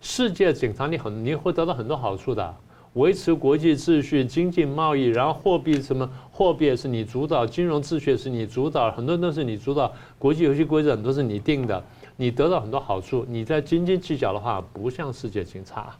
[0.00, 2.54] 世界警察你很你会得到很多好处的，
[2.92, 11.82] 维持国际秩序、经济贸易，然后货币什么货币也是你主导，金融秩序是你主导，很多都是你主导，国际游戏规则很多是你定的，
[12.16, 13.26] 你得到很多好处。
[13.28, 15.96] 你在斤斤计较的话，不像世界警察，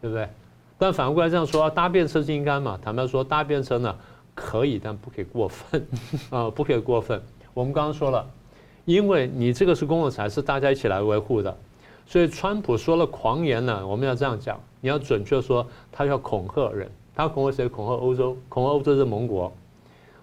[0.00, 0.26] 对不对？
[0.78, 2.78] 但反过来这样说，搭便车是应该嘛？
[2.82, 3.94] 坦白说，搭便车呢
[4.34, 5.86] 可以，但不可以过分
[6.30, 7.20] 啊，不可以过分。
[7.54, 8.26] 我们刚刚说了，
[8.84, 11.56] 因为你这个是公共财，是大家一起来维护的，
[12.06, 17.68] 所以川普说了狂言呢，我们要这样讲，你要准确说，他要恐吓人，他恐吓谁？
[17.68, 19.52] 恐吓欧洲，恐吓欧洲是盟国，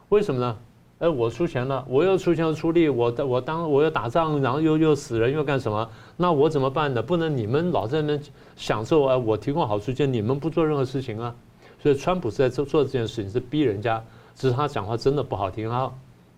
[0.10, 0.58] 为什么呢？
[1.00, 5.90] 哎，我出钱了，我又出钱又出力，我我当我要打仗，然后又又死人又干什么？
[6.18, 7.02] 那我怎么办呢？
[7.02, 8.22] 不能你们老在那边
[8.58, 9.18] 享受啊！
[9.18, 11.34] 我提供好处，就你们不做任何事情啊！
[11.82, 14.04] 所以川普是在做做这件事情，是逼人家。
[14.36, 15.92] 只是他讲话真的不好听啊！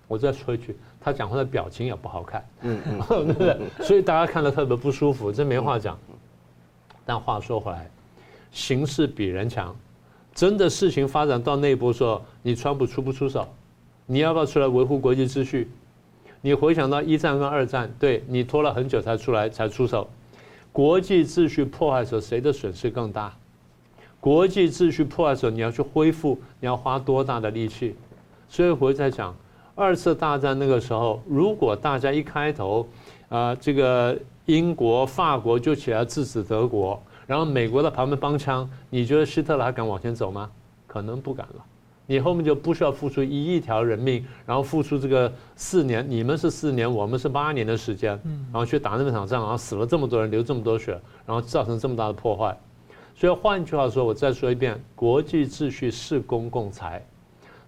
[0.08, 3.58] 我再说一句，他讲话的表情也不好看，嗯嗯， 对不对？
[3.82, 5.96] 所以大家看得特别不舒服，这没话讲。
[7.06, 7.88] 但话说回来，
[8.52, 9.76] 形势比人强，
[10.34, 13.48] 真的事情发展到那一步，说你川普出不出手？
[14.08, 15.70] 你要不要出来维护国际秩序？
[16.42, 20.10] 你回想到一战跟二战，对你拖了很久才出来才出手，
[20.74, 23.32] 国际秩序破坏的时候，谁的损失更大？
[24.22, 27.96] 国际秩序破坏的时候，你要去恢复，你要花多大的力气？
[28.48, 29.36] 所以我在讲，
[29.74, 32.88] 二次大战那个时候，如果大家一开头，
[33.30, 40.48] 啊，这个英国、法国就起来制止德国，然后美国在旁边帮腔，你觉得希特勒还敢往前走吗？
[40.86, 41.66] 可能不敢了。
[42.06, 48.20] 你后面就不需要付出一亿条人命，然后付出这个四年，你们是四年，我们是八年的时间，
[48.52, 50.92] 然后去打那么场仗，然后死了这么多人，流这么多血，
[51.26, 52.56] 然后造成这么大的破坏。
[53.22, 57.06] 所以换句话说，我再说一遍，国际秩序是公共财，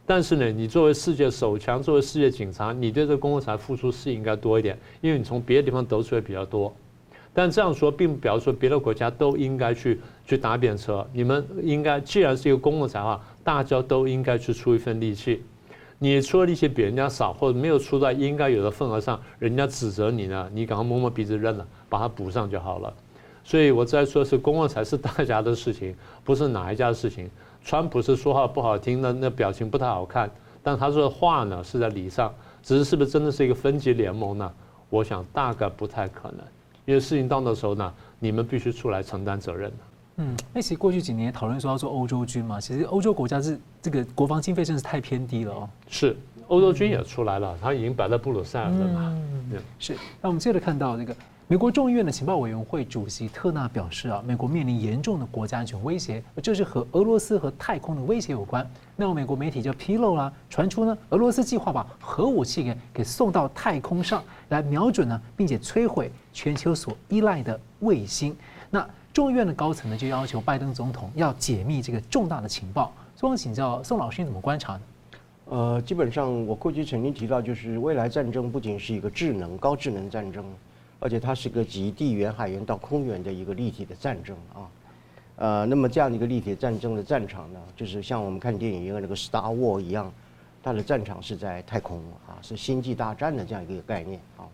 [0.04, 6.74] 但是呢，你作为世界首强，作为世界警察，你对这个公共财付出是应该多一点，因为你从别的地方得出来比较多。
[7.36, 15.44] 但这样说并不表示说别的国家都应该去去搭便车，你们应该既然是一个公共财的话，大家都应该去出一份力气。
[16.00, 22.92] 你出的力气比人家少，或者没有出在应该有的份额上，人家指责你呢，你赶快摸摸鼻子认了，把它补上就好了。
[23.44, 27.30] 所以我在说，是公共财是大家的事情， 不是哪一家的事情。
[27.64, 30.30] 川普是说话不好听的，那表情不太好看，
[30.62, 34.52] 但他说的话呢是在理上，只是是不是真的是一个分级联盟呢？
[34.90, 36.40] 我想大概不太可能。
[36.86, 39.72] 因为事情到那时候呢，你们必须出来承担责任。
[40.18, 45.70] 嗯，那其实过去几年讨论说要做欧洲军嘛，其实欧洲国家是这个国防经费真的是太偏低了哦。
[45.88, 46.16] 是，
[46.50, 49.24] 欧洲军也出来了，他已经摆在布鲁塞尔了嘛。
[49.52, 49.96] 嗯，是。
[50.22, 51.16] 那我们接着看到这个
[51.54, 58.68] 美国众议院的情报委员会主席特纳表示啊，美国面临严重的国家安全威胁，这是和俄罗斯和太空的威胁有关。
[58.96, 66.12] 那么美国媒体就披露了，传出呢，俄罗斯计划把核武器给给送到太空上来瞄准呢，并且摧毁。
[66.34, 68.36] 全球所依赖的卫星，
[68.72, 72.92] 那众议院的高层呢，就要求拜登总统要解密这个重大的情报。
[73.16, 74.82] 所以请教宋老师，你怎么观察呢？
[75.52, 80.44] 呃，基本上我过去曾经提到，就是未来战争不仅是一个智能、高智能战争，
[81.04, 84.64] 而且它是个极地缘、海缘到空缘的一个立体的战争啊。
[85.36, 90.10] 呃，那么这样的一个立体战争的战场呢，就是像我们看电影一个那个 Star War 一样，
[90.64, 94.48] 它的战场是在太空啊，是星际大战的这样一个概念啊。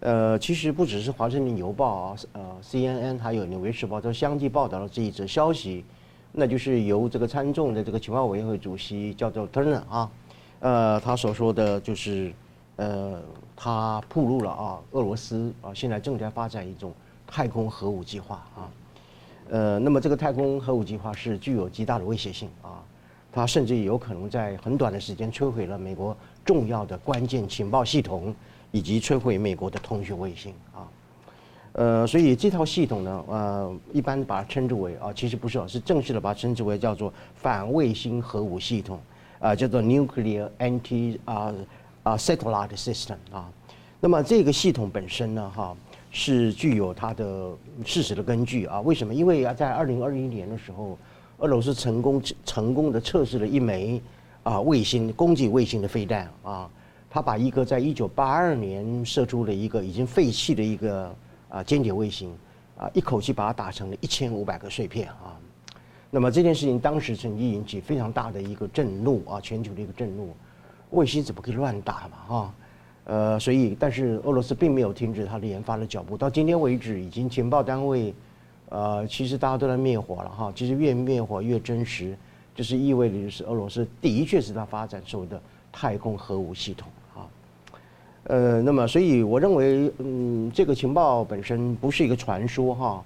[0.00, 5.84] 呃，其实不只是《华盛顿邮报》啊，呃，CNN 还有《纽约时报》都相继报道了这一则消息，
[6.30, 10.10] 那就是由这个参众的这个情报委员会主席叫做 Turner 啊，
[10.60, 12.32] 呃，他所说的就是，
[12.76, 13.20] 呃，
[13.60, 16.94] 他暴露了啊，俄罗斯啊现在正在发展一种
[17.26, 18.70] 太空核武计划啊，
[19.50, 22.78] 呃，那么这个太空核武计划是具有极大的威胁性啊，
[23.32, 28.32] 它甚至有可能在很短的时间摧毁了美国重要的关键情报系统。
[28.70, 30.84] 以及摧毁美国的通讯卫星啊，
[31.72, 39.00] 呃，所以这套系统呢，呃，一般把它称之为啊，其实不是，是正式的把它称之为叫做反卫星核武系统，
[39.38, 41.50] 啊，叫做 Nuclear Anti 啊
[42.08, 43.50] 啊 Satellite System 啊。
[44.00, 45.76] 那么这个系统本身呢，哈，
[46.10, 47.50] 是具有它的
[47.84, 48.80] 事实的根据啊。
[48.80, 49.12] 为什么？
[49.12, 50.96] 因为啊，在二零二一年的时候，
[51.38, 54.00] 俄罗斯成功成功的测试了一枚
[54.42, 56.70] 啊卫星攻击卫星的飞弹啊。
[57.10, 61.14] 他把一个在一九八二年射出的一个已经废弃的一个
[61.48, 62.32] 啊间谍卫星
[62.76, 65.36] 啊，一口气把它打成了一千五百个碎片啊。
[66.10, 70.34] 那么这件事情当时曾经引起非常大的一个震怒啊，全球的一个震怒。
[70.90, 72.18] 卫星怎么可以乱打嘛？
[72.26, 72.54] 哈，
[73.04, 78.14] 呃，所以但是俄罗斯并没有停止它的研发的脚步，到今天为止，已经情报单位，
[78.68, 82.16] 呃，其实大家都在灭火了哈，其实越灭火越真实，
[82.54, 86.88] 就是意味着就是俄罗斯的确是它发展所谓的太空核武系统。
[88.24, 93.04] 呃，那么所以我认为，嗯，这个情报本身不是一个传说哈，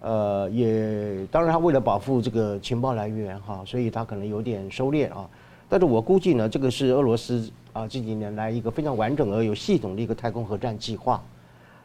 [0.00, 5.30] 呃，也当然他为了保护这个情报来源哈，所以他可能有点收敛啊。
[5.74, 11.20] 但是我估计呢，这个是俄罗斯啊近几年来一个非常完整而有系统的一个太空核战计划，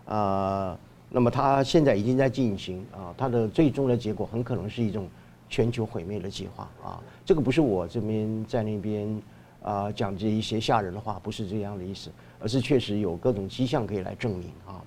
[0.06, 0.78] 啊，
[1.10, 5.08] 那么它现在已经在进行啊，它的最终的结果很可能是一种
[5.50, 7.02] 全球毁灭的计划啊。
[7.26, 9.22] 这个不是我这边在那边
[9.64, 12.12] 啊讲这一些吓人的话，不是这样的意思。
[12.40, 14.82] 而是确实有各种迹象可以来证明啊，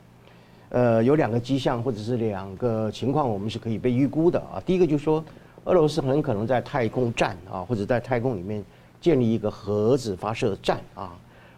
[0.68, 4.62] 呃，有两个迹象或者是两个情况，我们是可以被预估的啊。
[4.64, 5.24] 第一个就是说，
[5.64, 8.64] 俄罗斯很可能在太空站啊，或者在太空里面
[9.02, 11.12] 建立一个核子发射站啊，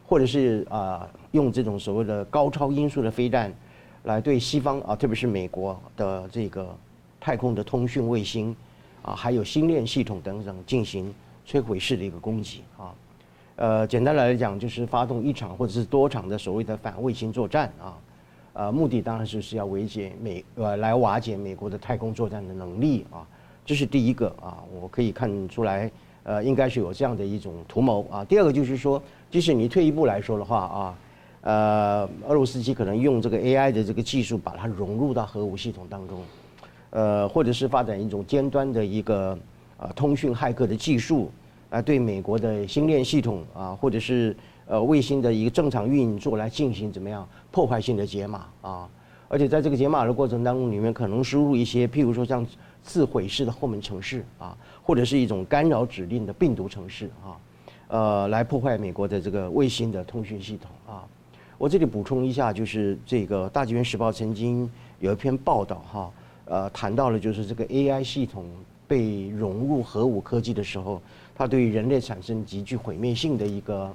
[0.07, 3.53] 或者是啊用这种所谓的高超音速的飞弹
[4.05, 6.75] 来对西方啊，特别是美国的这个
[7.21, 8.57] 太空的通讯卫星
[9.03, 11.15] 啊，还有星链系统等等进行
[11.47, 12.95] 摧毁式的一个攻击啊。
[13.57, 17.95] 呃，简单来讲，就是发动一场或者是多场的所谓的反卫星作战啊，
[18.55, 23.25] 呃，目的当然就是要瓦解美呃来瓦解美国的太空作战的能力啊，
[23.67, 25.91] 这是第一个啊，我可以看出来，
[26.25, 28.25] 呃，应该是有这样的一种图谋啊。
[28.25, 30.99] 第二个就是说，即使你退一步来说的话啊，
[31.43, 36.21] 呃，俄罗斯机可能用这个 AI 的这个技术把它融入到核武系统当中，
[36.91, 39.39] 呃，或者是发展一种尖端的一个
[39.79, 41.31] 呃通讯骇客的技术。
[41.71, 48.89] 来对美国的星链系统啊，或者是呃卫星的一个正常运作来进行怎么样破坏性的解码啊？
[49.29, 52.47] 而且在这个解码的过程当中，里面可能输入一些，譬如说像
[52.85, 57.35] 自毁式的后门城市啊，或者是一种干扰指令的病毒城市啊，
[57.89, 61.03] 呃，来破坏美国的这个卫星的通讯系统啊。
[61.59, 64.71] 我这里补充一下，就是这个《大纪元时报》曾经
[65.01, 66.13] 有一篇报道哈，
[66.45, 68.45] 呃，谈到了就是这个 AI 系统
[68.87, 71.03] 被融入核武科技的时候。
[71.37, 73.93] 它对人类产生极具毁灭性的一个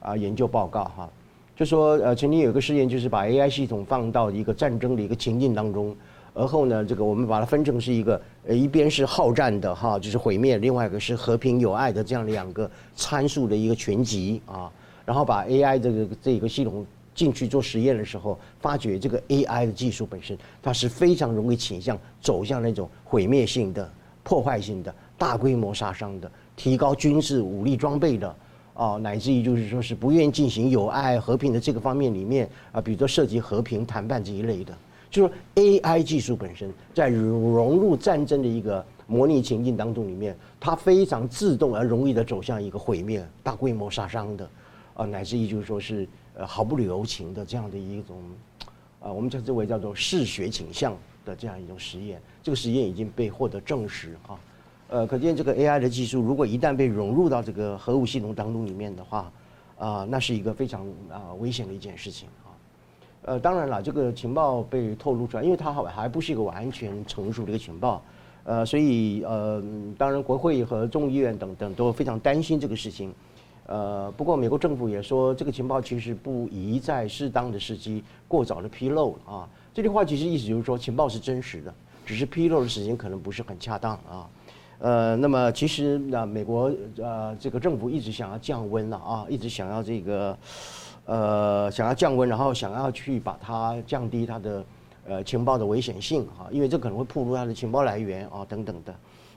[0.00, 1.10] 啊研究报告哈，
[1.54, 5.94] 就说呃曾经有一个试验，就是把 AI 系统放到一个战争的一个情境当中，
[6.38, 14.70] 而后呢，这个我们把它分成是一个呃一边是好战的哈，就是毁灭，另外一个是和平友爱的这样两个参数的一个群集啊，
[15.04, 23.90] 然后把 AI 这个这个系统进去做实验的时候，发觉这个 AI 的技术本身它是非常容易倾向走向那种毁灭性的、
[24.22, 26.30] 破坏性的、大规模杀伤的。
[26.54, 28.36] 提高军事武力装备的
[28.74, 34.72] 啊，乃至于就是说是不愿意进行友爱和平的这个方面里面啊，比如说涉及和平谈判这一类的，
[35.10, 44.50] 就是 AI 技术本身在融入战争的一个模拟情境当中里面，它非常自动而容易的走向一个毁灭、大规模杀伤的
[44.94, 48.16] 啊，乃至于就是说是呃毫不留情的这样的一种
[49.00, 50.94] 啊，我们称之为叫做嗜血倾向
[51.24, 54.38] 的这样一种实验，这个实验已经被获得证实哈。
[54.90, 59.32] 呃，可见这个 AI 的技术，如果一旦被融入到这个核武系统当中里面的话，
[59.78, 62.28] 啊、那是一个非常啊、危险的一件事情。
[63.28, 68.02] 呃，当然了，这个情报被透露出来，因为它还还不是一个完全成熟的一个情报，
[68.44, 69.62] 呃，所以呃，
[69.98, 73.12] 当然国会和众议院等等都非常担心这个事情。
[73.66, 79.46] 呃，不过美国政府也说，这个情报其实不宜在适当的时机过早的披露啊。
[79.74, 81.74] 这句话其实意思就是说，情报是真实的，
[82.06, 84.26] 只是披露的时间可能不是很恰当啊。
[84.78, 90.38] 呃，那么其实那美国呃这个政府一直想要降温了啊，一直想要这个
[91.08, 94.64] 呃想要降温，然后想要去把它降低它的
[95.06, 98.94] 呃情报的危险性啊，因为这可能会暴露它的情报来源啊等等的。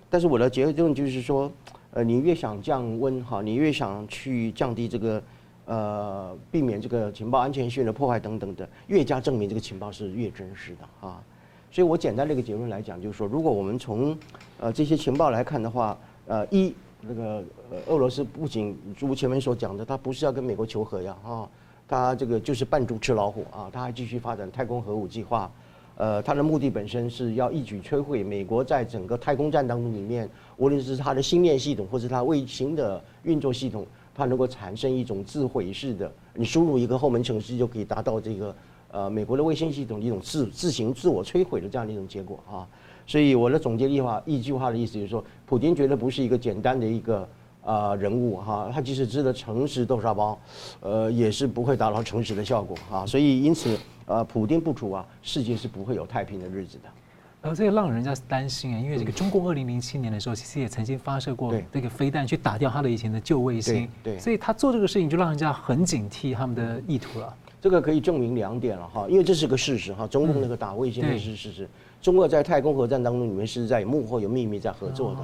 [0.09, 1.49] 但是我的结论就是说，
[1.91, 5.23] 呃，你越想降温哈，你越想去降低这个
[5.63, 11.23] 呃避免这个情报安全性的破坏等等的，越加证明这个情报是越真实的啊。
[11.71, 14.17] 所以我简单的一个结论来讲，就是说，如果我们从
[14.59, 17.41] 呃这些情报来看的话，呃，一那个
[17.87, 21.47] 俄罗斯不仅如前面所讲的，他不是要跟美国求和呀啊，
[21.91, 25.51] 他这个就是扮猪吃老虎啊，他还继续发展太空核武计划，
[25.97, 33.85] 呃，他的目的本身是要一举摧毁美国在整个太空战当中里面，无论是它的星链系统或是它卫星的运作系统，
[34.15, 38.55] 它能够产生一种自毁式的，你输入一个后门程式就可以达到这个。
[38.93, 42.67] 呃，美国的卫星系统的一种自自行自我摧毁的这样的一种结果啊，
[43.07, 47.25] 所以我的总结的话，一句话的意思就是说，普京觉得不是一个简单的一个
[47.63, 50.39] 啊人物哈，他即使吃了诚实豆沙包，
[50.79, 56.89] 呃，也是不会达到诚实的效果啊，所以因此呃，普丁不除啊，世界是不会有太平的日子的。
[57.41, 67.33] 然后这个让人家担心啊，因为这个中共二零零七年的时候，其实也曾经发射过这个飞弹去打掉他的以前的旧卫星，对，所以他做这个事情就让人家很警惕他们的意图了。
[67.59, 75.21] 这个可以证明两点了哈，因为这是个事实哈，中共那个打卫星的是事实，中国在太空核战当中，你们是在幕后有秘密在合作的，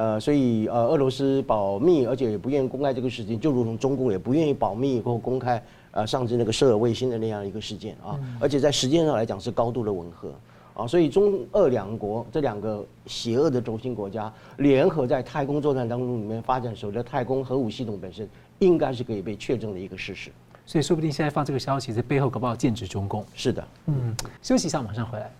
[0.00, 10.32] 呃，所以呃，俄罗斯保密，而且也不愿意公开这个事情，就如同中共也不愿意保密或公开呃上次那个射卫星的那样一个事件啊，而且在时间上来讲是高度的吻合。
[10.72, 18.26] 啊，所以中俄两国这两个邪恶的轴心国家联合在太空作战当中里面发展所谓的太空核武系统本身，
[18.60, 20.30] 应该是可以被确证的一个事实。
[20.64, 23.22] 所以说不定现在放这个消息，在背后搞不好剑指中共。
[23.34, 25.30] 是的，嗯，休息一下，马上回来。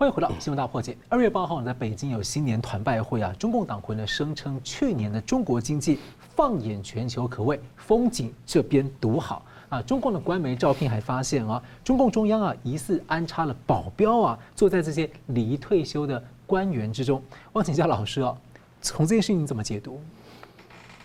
[0.00, 0.96] 欢迎回到新闻大破解。
[1.10, 5.98] 二月八号呢，在北京有新年团拜会啊，中共党魁呢声称，去年的中国经济
[6.34, 9.44] 放眼全球，可谓风景这边独好。
[9.68, 17.22] 啊，中共的官媒照片还发现啊，中共中央啊疑似安插了保镖啊，坐在这些离退休的官员之中。
[17.52, 18.34] 我请教老师啊，
[18.80, 20.00] 从这件事情你怎么解读？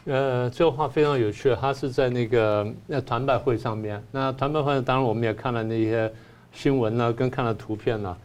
[0.05, 4.01] 呃，这话非常有趣，他是在那个那团拜会上面。
[4.09, 6.09] 那团拜会当然我们也看了那些
[6.53, 8.15] 新闻呢，跟看了图片呢。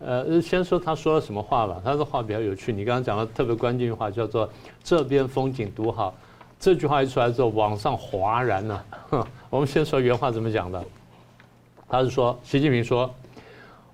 [0.00, 2.72] 呃，先说他说了什么话吧，他的话比较有趣。
[2.72, 4.48] 你刚刚讲的特别关键的话叫做
[4.82, 6.14] “这边风景独好”。
[6.60, 8.84] 这句话一出来之后，网上哗然了。
[9.50, 10.84] 我们先说原话怎么讲的。
[11.88, 13.12] 他是说，习近平说，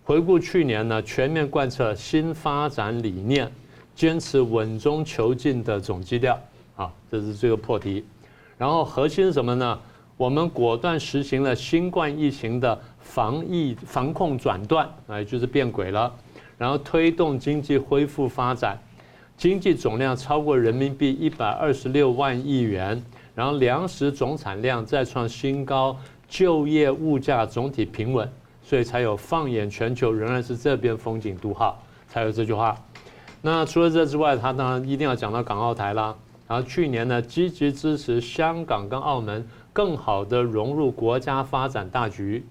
[0.05, 3.51] 回顾去年呢，全面贯彻新发展理念，
[3.95, 6.39] 坚持稳中求进的总基调。
[6.77, 8.05] 啊，这是这个破题。
[8.59, 9.79] 然后核心是什么呢？
[10.17, 12.81] 我们果断实行了新冠疫情的
[13.15, 16.13] 防疫防控转段，啊，也就是变轨了。
[16.59, 18.77] 然后推动经济恢复发展。
[19.37, 23.01] 经济总量超过人民币一百二十六万亿元，
[23.37, 25.97] 然后粮食总产量再创新高，
[26.29, 28.29] 就业物价总体平稳，
[28.65, 32.77] 所以才有放眼全球仍然是这边风景独好，才有这句话。
[33.43, 36.17] 那除了这之外，他当然一定要讲到港澳台啦。
[36.49, 42.45] 然后去年呢，积极支持香港跟澳门更好地融入国家发展大局，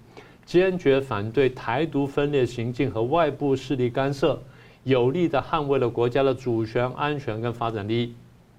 [0.44, 4.38] 坚决反对台独分裂行径和外部势力干涉。
[4.84, 8.14] 有力的捍卫了国家的主权、安全跟发展利益，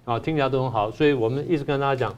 [0.06, 0.90] 啊，听起来都很好。
[0.90, 2.16] 所以我们一直跟大家讲，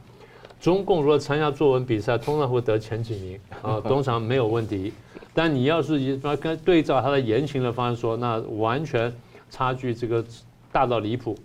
[0.62, 4.94] 中共如果参加作文比赛，通常会得前几名，啊， 通常没有问题。
[5.34, 9.14] 但你要是以跟对照他的言行的方式说，那完全
[9.50, 10.24] 差距这个
[10.72, 11.38] 大到离谱。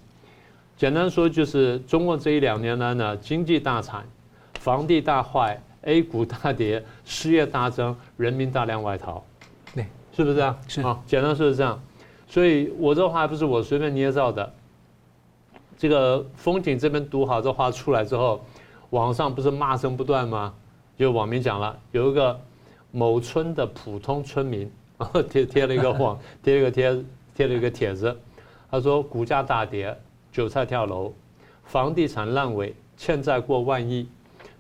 [0.77, 4.05] 简单说就是，中共这一两年来呢，经济大惨，
[4.61, 9.23] 房地大坏，A 股大跌，失业大增，人民大量外逃，
[9.75, 10.59] 对，是不是这样？
[10.67, 11.81] 是啊，简单说是这样。
[12.27, 14.53] 所以我这话不是我随便捏造的。
[15.77, 18.45] 这个风景这边读好，这话出来之后，
[18.91, 20.55] 网上不是骂声不断吗？
[20.97, 22.41] 就网民讲了，有一个
[22.93, 24.71] 某村的普通村民，
[25.29, 27.05] 贴贴了一个网，贴了一个贴，
[27.35, 28.17] 贴了一个帖子，
[28.71, 29.99] 他说股价大跌，
[30.31, 31.13] 韭菜跳楼，
[31.65, 34.07] 房地产烂尾，欠债过万亿，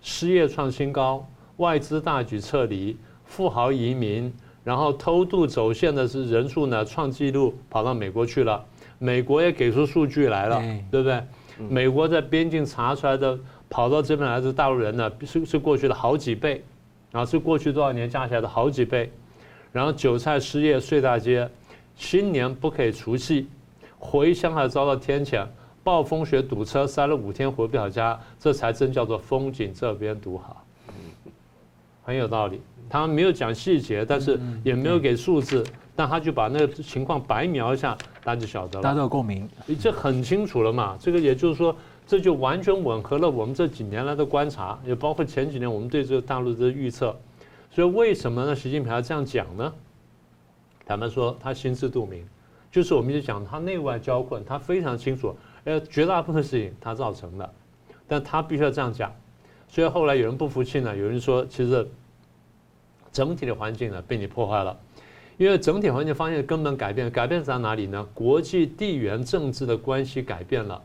[0.03, 1.26] 失业创新高，
[1.57, 4.30] 外资大举撤离，富豪移民。
[4.64, 8.64] 然后偷渡走线的是人数呢创纪录，跑到美国去了。
[9.00, 11.20] 美国也给出数据来了，对不对？
[11.68, 13.36] 美国在边境查出来的
[13.68, 16.62] 跑到这边来的大陆人呢，是是过去的好几倍，
[17.11, 19.11] 然后是过去多少年加起来的好几倍。
[19.72, 21.50] 然后韭菜失业睡大街，
[21.96, 23.48] 新年不可以除夕，
[23.98, 25.44] 回乡还遭到天谴，
[25.85, 30.64] 暴风雪堵车塞了五天回不了家，这才真叫做风景这边独好，
[32.05, 32.61] 很有道理。
[32.89, 35.64] 他没有讲细节，但是也没有给数字，
[35.97, 38.83] 但他就把那个情况白描一下，大家就晓得了。
[38.83, 39.49] 大家都有共鸣，
[39.80, 40.97] 这很清楚了嘛。
[41.01, 41.74] 这个也就是说，
[42.07, 47.16] 这就完全吻合了我们这几年来的观察，也包括前几年我们对这个大陆的预测。
[47.70, 48.55] 所以为什么呢？
[48.55, 49.72] 习近平要这样讲呢？
[50.85, 52.22] 坦白说，他心知肚明，
[52.70, 57.52] 就是我们就讲他内外交困，他非常清楚，呃，绝大部分事情他造成的，
[58.06, 59.12] 但他必须要这样讲。
[59.68, 61.88] 所以后来有人不服气呢，有人说其实。
[63.12, 64.74] 整体的环境呢被你破坏了，
[65.36, 68.08] 因为整体环境发现根本改变，改变在哪里呢？
[68.14, 70.82] 国际地缘政治的关系改变了，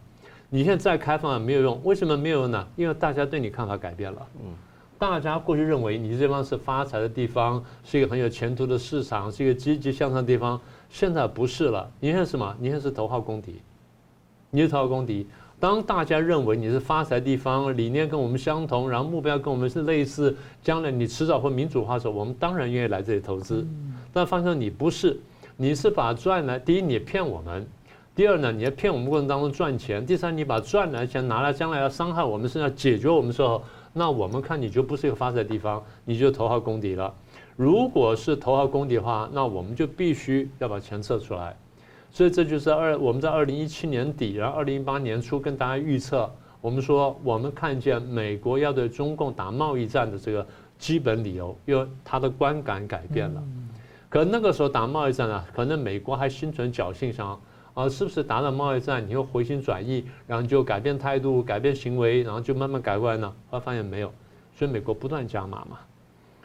[0.49, 2.67] 你现在再开放也没有用，为什么没有用呢？
[2.75, 4.27] 因为大家对你看法改变了。
[4.43, 4.53] 嗯，
[4.99, 10.59] 大家过去认为你这地方是发财的地方，是一个很有前途的市场，是一个积极向上的地方，
[10.89, 11.89] 现在不是了。
[12.01, 12.53] 你现在是什么？
[12.59, 13.61] 你现在是头号公敌，
[14.49, 15.27] 你是头号公敌。
[15.59, 23.65] 当大家认为你是发财地方，理念跟我们相同，然后目标跟我们是类似，将来你迟早会民主化的时候，我们当然愿意来这里投资。
[24.13, 25.19] 但发现你不是，
[25.55, 27.67] 你是把赚来，第一你骗我们，
[28.15, 37.11] 第二呢，你在骗我们过程当中赚钱，第三你把赚来钱拿来将来要伤害我们，甚至要解决我们的时候，那我们看你就不是一个发财地方，你就头号公敌了。
[37.55, 41.57] 如果是头号公敌的话，那我们就必须要把钱撤出来。
[42.17, 46.27] 所以这就是二我们在二零一七年底，然后二零一八年初跟大家预测，
[46.59, 50.43] 我们说我们看见美国要对中共打贸易战的这个
[50.79, 53.43] 基本理由，因为他的观感改变了。
[54.09, 57.39] 可那个时候打贸易战啊，可能美国还心存侥幸，想
[57.75, 63.31] 啊是不是打了贸易战，你又回心转意，然后就改变态度、改变行为，然后就慢慢改过来呢？
[63.51, 64.11] 后来发现没有，
[64.55, 65.77] 所以美国不断加码嘛。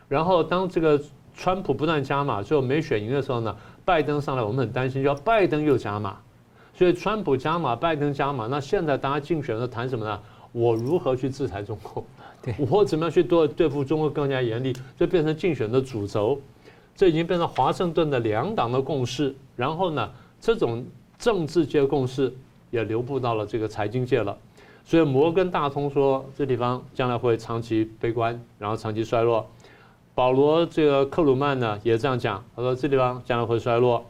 [0.06, 1.00] 然后当这个
[1.34, 3.56] 川普不断加码，最后没选赢的时候呢？
[3.84, 6.16] 拜登上来，我们很担心，要拜登又加码，
[6.74, 8.46] 所以川普加码，拜登加码。
[8.46, 10.20] 那现在大家竞选的谈什么呢？
[10.52, 12.04] 我如何去制裁中国？
[12.42, 14.72] 对，我怎么样去对对付中国更加严厉？
[14.98, 16.40] 这变成竞选的主轴，
[16.94, 19.34] 这已经变成华盛顿的两党的共识。
[19.56, 20.10] 然后呢，
[20.40, 20.84] 这种
[21.18, 22.32] 政治界共识
[22.70, 24.36] 也流布到了这个财经界了。
[24.84, 29.48] 所以摩根大通说，这地方将来会长期悲观，然后长期衰落。
[30.14, 34.04] 保罗这个克鲁曼呢也这样讲，他说这地方将来会衰落。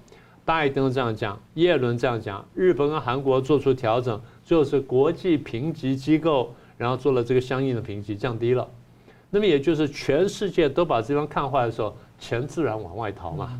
[0.44, 8.68] 拜登这样讲，耶伦这样讲，日本跟韩国做出调整，最后是国际评级机构然后做了这个相应的评级，降低了。
[9.30, 13.56] 那么也就是全世界都把这地方看坏的时候，钱自然往外逃嘛，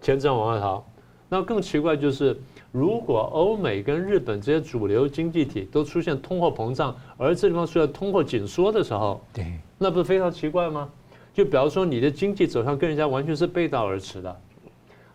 [0.00, 0.84] 钱自然往外逃。
[1.28, 2.38] 那更奇怪就是，
[2.70, 10.88] 如果欧美跟日本这些主流经济体都出现通货膨胀，而这地方出现通货紧缩的时候，对，那不是非常奇怪吗？
[11.34, 14.40] 就比方说，你的经济走向跟人家完全是背道而驰的，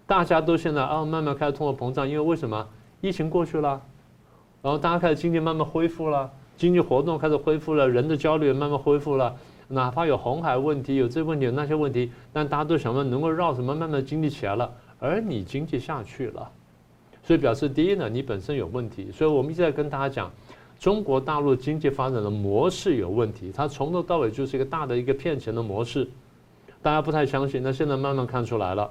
[0.05, 2.67] 大家都现在啊慢慢开始通货膨胀，因为为什么？
[2.99, 3.82] 疫情过去了，
[4.61, 9.34] 然后大家开始经济慢慢恢复了，经济活动开始恢复了，人的焦虑也慢慢恢复了，
[9.70, 16.51] 哪怕有红海问题，有这问题，有那些问题，但大家都想问能够绕什么，慢慢经济起来了，而你经济下去了，
[17.24, 20.30] 所以表示第一呢，你本身有问题，所以我们一直在跟大家讲。
[20.80, 26.09] 中国大陆经济发展的模式有问题，它从头到尾就是一个大的一个骗钱的模式，
[26.82, 28.89] 大家不太相信，那现在慢慢看出来了。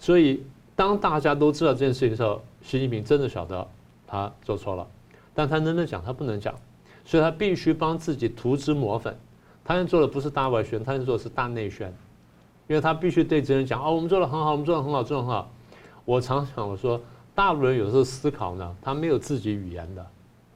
[0.00, 0.42] 所以
[0.74, 3.64] 当大家都知道这件事情的时候，习近平真的晓得
[4.04, 4.84] 他做错了，
[5.32, 6.02] 但他能不能讲？
[6.04, 6.52] 他不能讲，
[7.04, 9.16] 所以他必须帮自己涂脂抹粉。
[9.64, 11.94] 他要做的不是大外宣，他要做的是大内宣，
[12.66, 15.48] 因为他必须对这人讲：哦，我们做的很好，我们做的很好，做的很好。
[16.04, 17.00] 我常想我说，
[17.34, 20.04] 大陆人有时候思考呢，他没有自己语言的。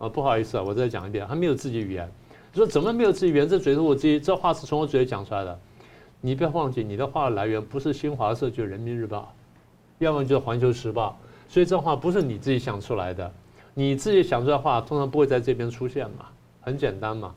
[0.02, 2.10] 啊，不好意思啊，我再讲一遍，他没有自己语言。
[2.52, 3.48] 说怎么没有自己语言？
[3.48, 5.56] 这嘴是我自己，这话是从我嘴里讲出来的。
[6.20, 9.32] 你不要忘记，你的话的来源不是新华社，就是人民日报，
[9.98, 11.16] 要么就是环球时报。
[11.48, 13.32] 所以这话不是你自己想出来的。
[13.74, 16.26] 你自己想出来的话，通常不会在这边出现嘛，
[16.60, 17.32] 很简单嘛。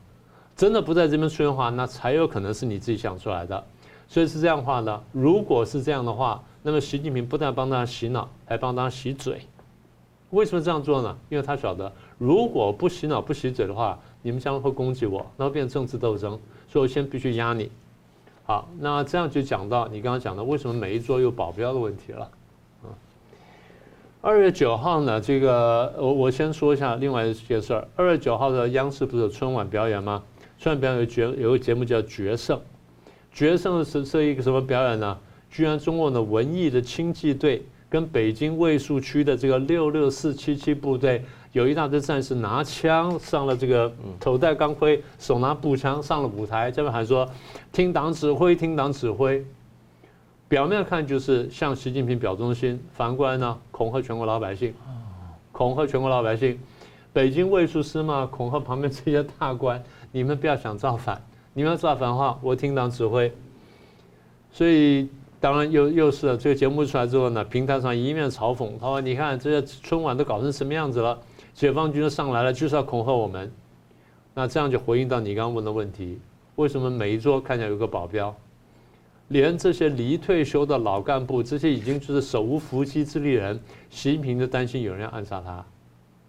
[0.56, 3.64] 真的不在这边出现的话，那才有可能是你自己想出来的。
[4.08, 9.40] 所以是这样的话呢，如果是这样的话，那么习近平不但帮他洗脑，还帮他洗嘴。
[10.30, 11.16] 为什么这样做呢？
[11.28, 11.92] 因为他晓得。
[12.18, 17.70] 如果不洗脑不洗嘴的话，你们将会攻击我，那会变成政治斗争，所以我先必须压你。
[18.44, 22.30] 好，那这样就讲到你刚刚讲的为什么每一桌有保镖的问题了。
[22.82, 22.88] 啊，
[24.22, 27.86] 二月九号呢，这个我我先说一下另外一些事儿。
[27.96, 30.22] 二月九号的央视不是有春晚表演吗？
[30.58, 32.56] 春晚表演有节有个节目叫《决胜》，
[33.30, 35.18] 决胜是是一个什么表演呢？
[35.50, 41.22] 居然中国的文艺的轻骑队跟北京卫戍区的这个六六四七七部队。
[41.56, 43.90] 有一大堆战士拿枪上了这个
[44.20, 47.26] 头戴钢盔，手拿步枪上了舞台，这边还说
[47.72, 49.42] 听党指挥，听党指挥。
[50.48, 54.74] 表面看就是向习近平表忠心，反过来呢恐吓全国老百姓，
[55.50, 56.60] 恐吓全国老百姓。
[57.14, 59.82] 北京卫戍司嘛，恐吓旁边这些大官，
[60.12, 61.18] 你们不要想造反，
[61.54, 63.32] 你们要造反的话，我听党指挥。
[64.52, 65.08] 所以
[65.40, 71.18] 当然又又是这个节目出来之后呢，平台上一面嘲讽，他说你看这些春晚都搞成什么样子了。
[71.56, 73.50] 解放军上来了，就是要恐吓我们。
[74.34, 76.18] 那这样就回应到你刚刚问的问题：
[76.56, 78.36] 为什么每一桌看起来有个保镖？
[79.28, 85.64] 连这些离退休的老干部，这些已经就是手无缚鸡之力人，习近平都担心有人要暗杀他，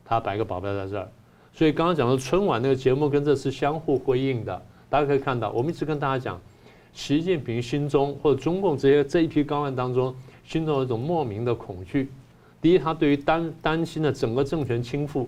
[0.05, 1.05] 他摆个保镖在这儿。
[1.51, 4.61] 所以刚刚讲的春晚那个节目跟这是相互辉映的。
[4.89, 6.39] 大家可以看到，我们一直跟大家讲，
[6.93, 10.15] 习近平心中或者中共这些这一批高官当中，
[10.45, 12.09] 心中有一种莫名的恐惧。
[12.61, 15.25] 第一，他对于担担心的整个政权倾覆；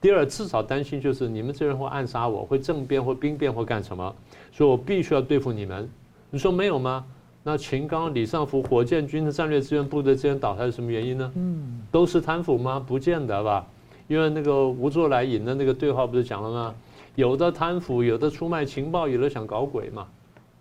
[0.00, 4.14] 第二，至少担心就是你们这人会暗杀我，会政变或兵变或干什么，
[4.52, 5.88] 所以我必须要对付你们。
[6.30, 7.04] 你说没有吗？
[7.44, 11.32] 那秦刚、李尚福、火箭军的战略支援部队之间倒台是什么原因呢？
[11.34, 12.78] 嗯，都是贪腐吗？
[12.78, 13.66] 不见得吧，
[14.06, 16.74] 因为那个吴作来引的那个对话不是讲了吗？
[17.14, 20.06] 有的贪腐，有的出卖情报，有的想搞鬼嘛。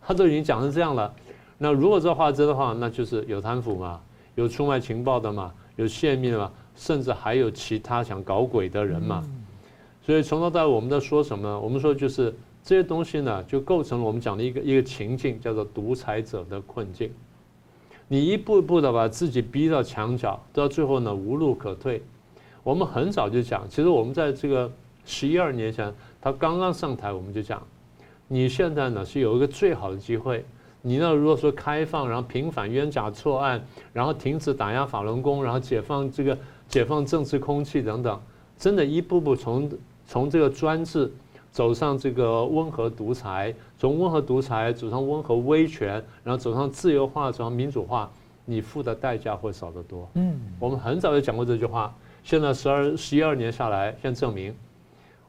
[0.02, 1.14] 他都已经讲成这样了，
[1.60, 4.02] 那如果这话真的话，那就是有贪腐嘛，
[4.36, 5.54] 有出卖情报的嘛。
[5.76, 9.24] 有泄密嘛，甚至还有其他想搞鬼的人嘛，
[10.02, 11.60] 所以从头到尾我们在说什么？
[11.60, 17.12] 我们说就是这些东西呢，就构成了我们讲的一个一个情境，叫做独裁者的困境。
[18.08, 22.02] 你一步一步的把自己逼到墙角，到最后呢，无路可退。
[22.62, 24.72] 我们很早就讲，其实我们在这个
[25.06, 27.66] 十一二年前，他刚刚上台，我们就讲，
[28.28, 30.46] 你现在呢是有一个最好的机会。
[30.82, 33.64] 你呢如果说开放，然后平反冤假错案，
[33.94, 38.20] 然后停止打压法轮功，然后解放这个解放政治空气等等，
[38.58, 39.72] 真的一步步从
[40.06, 41.12] 从这个专制
[41.52, 43.54] 走上这个温和独裁。
[43.78, 48.12] 从温和独裁走上温和威权，然后走上自由化，走上民主化，
[48.46, 50.08] 你付的代价会少得多。
[50.14, 51.94] 嗯，我们很早就讲过这句话。
[52.24, 54.56] 现在十二十一二年下来，现在证明，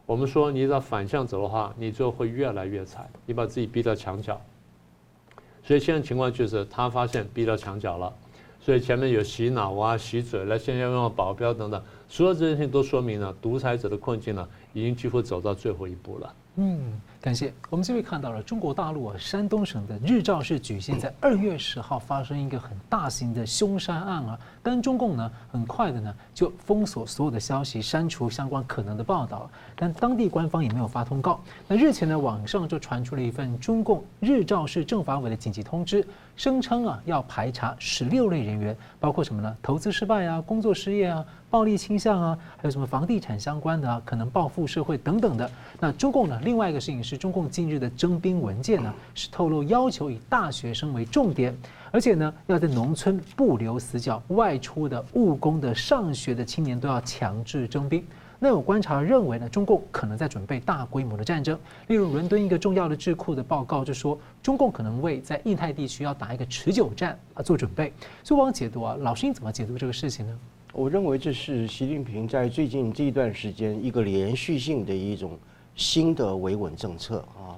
[0.04, 4.38] 我们说你只要反向走的话，你就会越来越惨，你把自己逼到墙角。
[5.64, 8.12] 所以现在情况就是，他发现逼到墙角了，
[8.60, 16.34] 所以前面有洗脑啊、洗嘴了，现在要用保镖等等，所有这些都说明了独裁者的困境呢，已经几乎走到最后一步了。
[16.56, 17.00] 嗯。
[17.22, 31.40] 感谢我们这位看到了中国大陆啊，山东省的日照市举行在二月十号发生一个很大型的凶杀案啊，但中共呢很快的呢就封锁所有的消息，删除相关可能的报道，但当地官方也没有发通告。
[31.68, 36.04] 那日前呢网上就传出了一份中共日照市政法委的紧急通知，
[36.36, 39.56] 声称啊要排查十六类人员，包括什么呢？
[39.62, 45.50] 投资失败啊，工作失业啊，暴力倾向啊，还有什么房地产相关的啊，可能报复社会等等的。
[45.80, 47.22] 那中共呢另外一个事情是。
[47.22, 51.56] 中共近日的征兵文件呢，是透露要求以大学生为重点，
[51.92, 58.04] 而且呢，要在农村不留死角，外出的务工的上学的青年都要强制征兵。
[58.42, 61.56] 那有观察认为呢，中共可能在准备大规模的战争。
[61.86, 67.92] 例如，伦敦一个重要的智库的报告就说，中共可能为在印太地区要打一个持久战啊做准备。
[68.24, 70.36] 所以，我解读啊，老师你怎么解读这个事情呢？
[70.72, 75.38] 我认为这是习近平在最近这一段时间一个连续性的一种。
[75.74, 77.56] 新的维稳政策啊，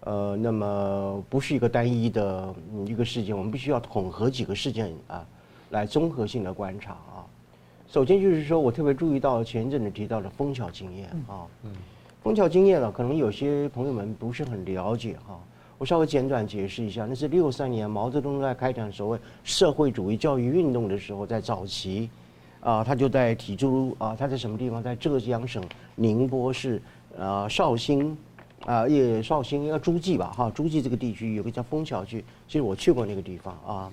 [0.00, 2.54] 呃，那么不是一个单一的
[2.86, 5.26] 一个事件，我们必须要统合几个事件啊，
[5.68, 7.17] 来综合性的观察啊。
[7.90, 11.72] 首先就是说我特别注意到前一阵子提到的枫桥经验啊，嗯，
[12.22, 15.40] 枫桥经验了，可能有些朋友们不是很了解哈，
[15.78, 22.10] 我稍微简短解释一下，那是六三年毛泽东在开展所谓社会主义教育运动的时候，在早期
[22.60, 25.62] 啊，他就在提出啊，他在什么地方，在浙江省
[25.94, 26.80] 宁波市。
[27.18, 28.16] 啊，绍兴，
[28.64, 33.92] 啊，也绍兴应该诸暨吧，哈，诸暨这个地区有个叫枫桥区，其实我去过那个地方啊，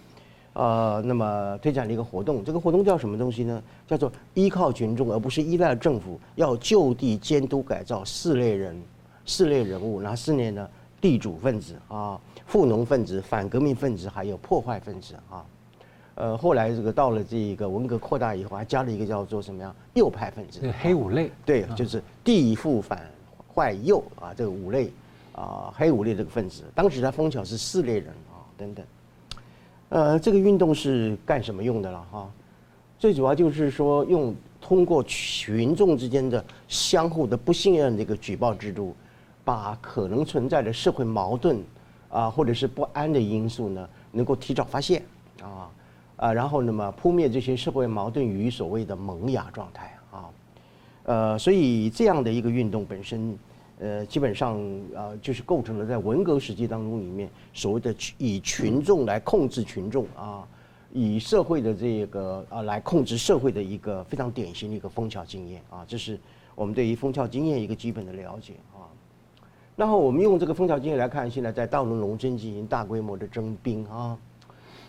[0.56, 3.62] 呃，那么推展了一个活动，这个活动叫什么东西呢？
[3.86, 8.82] 叫做依靠群众而不是依赖政府，要就地监督改造四类人，
[9.26, 10.68] 四类人物，哪四类呢？
[11.02, 15.46] 地主分子啊，富农分子、反革命分子，还有破坏分子啊。
[16.16, 19.76] 呃，后来这个到了这个文革扩大以后，还加了一个叫做什么呀？
[19.94, 23.12] 右派分子，黑五类，对，就是地富反
[23.54, 24.90] 坏右啊，这个五类
[25.34, 26.64] 啊，黑五类这个分子。
[26.74, 28.86] 当时他枫桥是四类人啊，等等。
[29.96, 32.30] 呃，这个运动是干什么用的了哈？
[33.00, 38.94] 最主要就是说，用通过群众之间的相互的不信任这个举报制度，
[39.46, 41.64] 把可能存在的社会矛盾
[42.10, 45.02] 啊，或者是不安的因素呢，能够提早发现
[45.42, 45.72] 啊。
[46.18, 50.30] 啊，然后那么扑灭这些社会矛盾于所谓的萌芽状态啊，
[51.04, 53.38] 呃，所以这样的一个运动本身，
[53.80, 54.58] 呃，基本上
[54.96, 60.48] 啊，就是构成了在文革时期当中里面所谓的以群众来控制群众啊，
[60.94, 66.18] 以社会的这个啊来控制社会的一个非常典型的一个枫桥经验啊，这是
[66.56, 68.88] 我们对于枫桥经验一个基本的了解啊。
[69.76, 74.18] 然后我们用这个枫桥经验来看，现在在大陆农村进行大规模的征兵啊。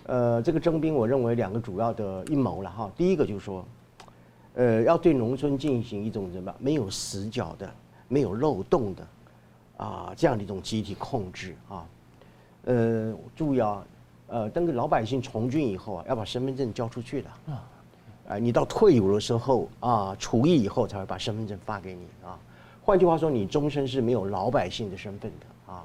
[0.05, 2.89] 呃，这个征兵，我认为两个主要的阴谋了哈。
[2.97, 3.67] 第一个就是说，
[4.55, 7.69] 呃，要对农村进行一种什么没有死角的、
[8.09, 9.07] 没有漏洞的
[9.77, 11.87] 啊这样的一种集体控制啊。
[12.65, 13.87] 呃，注意啊，
[14.29, 17.65] 呃，等个老百姓从军以后啊，要把身份证交出去的啊。
[18.29, 22.39] 啊，你到退伍的时候啊，除役以后才会把身份证发给你啊。
[22.83, 25.85] 换句话说，你终身是没有老百姓的身份的啊。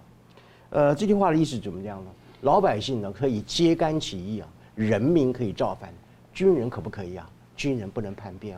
[0.72, 2.12] 呃，这句话的意思怎么样呢？
[2.42, 5.94] 老百姓呢可以揭竿起义啊，人民可以造反，
[6.34, 7.30] 军人可不可以啊？
[7.56, 8.58] 军人不能叛变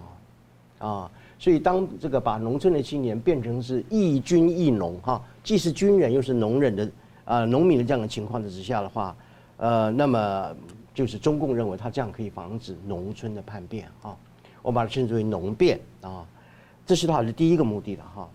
[0.80, 1.12] 哦，啊，
[1.44, 6.90] 所以当这个把农村的青年变成是亦军亦农哈，既是军人又是农人的
[7.26, 9.14] 啊农民的这样的情况的之下的话，
[9.58, 10.56] 呃，那么
[10.94, 14.16] 就是中共认为他这样可以防止农村的叛变啊，
[14.62, 16.26] 我把它称之为农变啊，
[16.86, 18.30] 这是他的第一个目的了哈，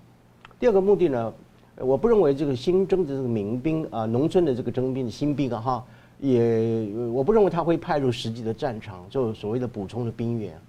[0.60, 1.32] 第二个目的呢？
[1.76, 5.84] 我不认为这个新征的这个民兵啊，农村的这个征兵的新兵啊，哈，
[6.20, 10.60] 也我不认为他会派入实际的战场，就所谓的补充的兵员。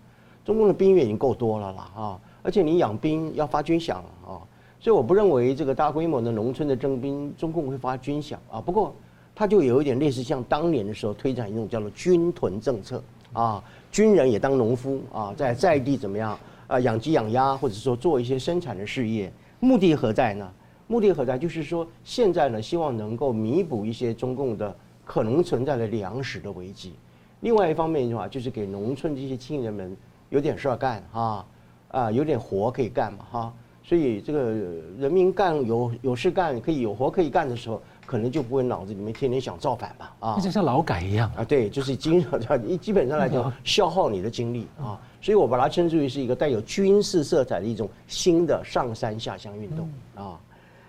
[0.45, 4.39] 中共的兵员已经够多了了哈，而且你养兵要发军饷啊，
[4.79, 8.61] 所以我不认为这个大规模的农村的征兵，中共会发军饷啊。
[8.61, 8.93] 不过，
[9.35, 16.37] 他就有一点类似像当年的时候推展一种叫做军屯政策啊，军人也当农夫啊，在在地怎么样
[16.67, 20.51] 啊，养鸡养鸭，或者说做一些生产的事业，目的何在呢？
[20.87, 21.37] 目的何在？
[21.37, 24.75] 就是说现在呢，希望能够弥补一些中共的
[25.05, 26.93] 可能存在的粮食的危机。
[27.41, 29.95] 另外一方面的话，就是给农村这些青年们
[30.29, 31.45] 有点事儿干哈，
[31.89, 33.53] 啊，有点活可以干嘛哈。
[33.83, 34.51] 所以这个
[34.99, 40.13] 人民干有有事干，可以有活可以干的时候，可能就不会脑子里面天天想造反吧？
[40.19, 42.39] 啊，那就像劳改一样啊，对，就是经常
[42.77, 44.99] 基本上来讲消耗你的精力啊。
[45.21, 50.39] 所以我把它称之为是一个带有军事色彩的一种新的上山下乡运动啊。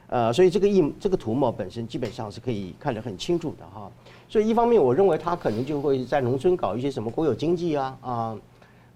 [0.09, 3.91] 呃，所以这个意这个图嘛本身基本上是可以看得很清楚的哈。
[4.29, 8.11] 所以一方面我认为他可能就会在农村搞一些什么国有经济啊啊。
[8.11, 8.41] 呃，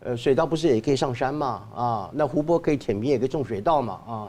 [0.04, 1.62] 呃水稻不是也可以上山嘛？
[1.74, 4.00] 啊，那湖泊可以填平，也可以种水稻嘛？
[4.06, 4.28] 啊，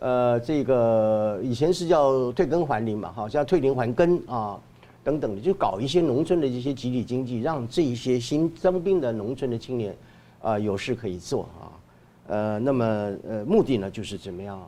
[0.00, 4.58] 呃，这个以前是叫退耕还林嘛，哈，叫退林还耕啊，
[5.04, 9.96] 等等的，就搞一些农村的这些集体经济，让这一些新增兵的农村的青年
[10.42, 11.70] 啊有事可以做啊。
[12.26, 12.84] 呃，那么
[13.28, 14.60] 呃，目的呢就是怎么样？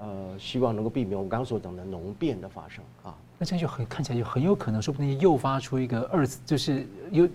[0.00, 3.14] 呃，希望能够避免我们刚刚所讲的农变的发生啊。
[3.38, 7.28] 那这样就很看起来就很有可能，说不定诱发出一个二次，就是有。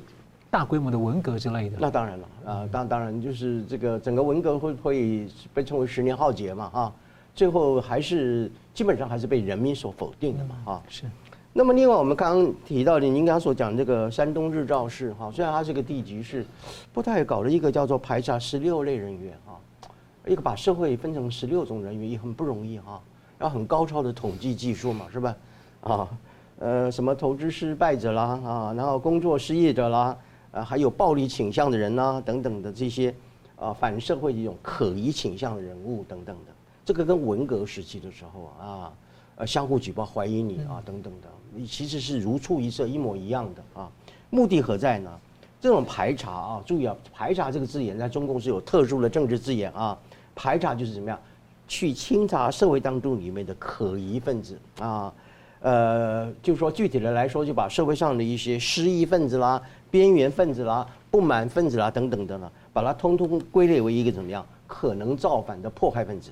[0.51, 6.93] 大规模的文革之类的，那当然了啊，当当然就是这个整个文革会会被称为十年浩劫嘛啊，
[7.35, 10.83] 最后还是基本上还是被人民所否定的嘛啊。
[10.89, 11.03] 是。
[11.53, 16.43] 那么另外我们刚刚提到的，您刚刚所讲这个山东日照市哈，虽然它是个地级市，
[16.91, 19.53] 不太搞了一个叫做排查十六类人员啊，
[20.25, 22.99] 一个把社会分成十六种人员也很不容易哈，
[23.39, 25.35] 要很高超的统计技术嘛是吧？
[25.81, 26.07] 啊，
[26.57, 30.17] 呃，什么投资失败者啦啊，然后工作失业者啦。
[30.51, 33.13] 啊，还有暴力倾向的人呐、啊，等等的这些，
[33.55, 36.51] 啊，反社会的一种可疑倾向的人物等等的，
[36.83, 38.91] 这个跟文革时期的时候啊，
[39.35, 43.91] 呃，相互举报怀疑你啊，等等的，你其实是如出一辙，一模一样的啊。
[44.29, 45.11] 目的何在呢？
[45.61, 49.97] 这种排查啊，注意啊，排查这个字眼在中共是有特殊的政治字眼啊。
[50.35, 51.19] 排查就是怎么样，
[51.67, 55.13] 去清查社会当中里面的可疑分子啊，
[55.59, 59.61] 呃，就说具体的来说，就把社会上的一些失意分子啦。
[59.91, 66.31] 边缘分子啦、不满分子啦等等的呢，把它通通归类为一个怎么样可能造反的迫害分子。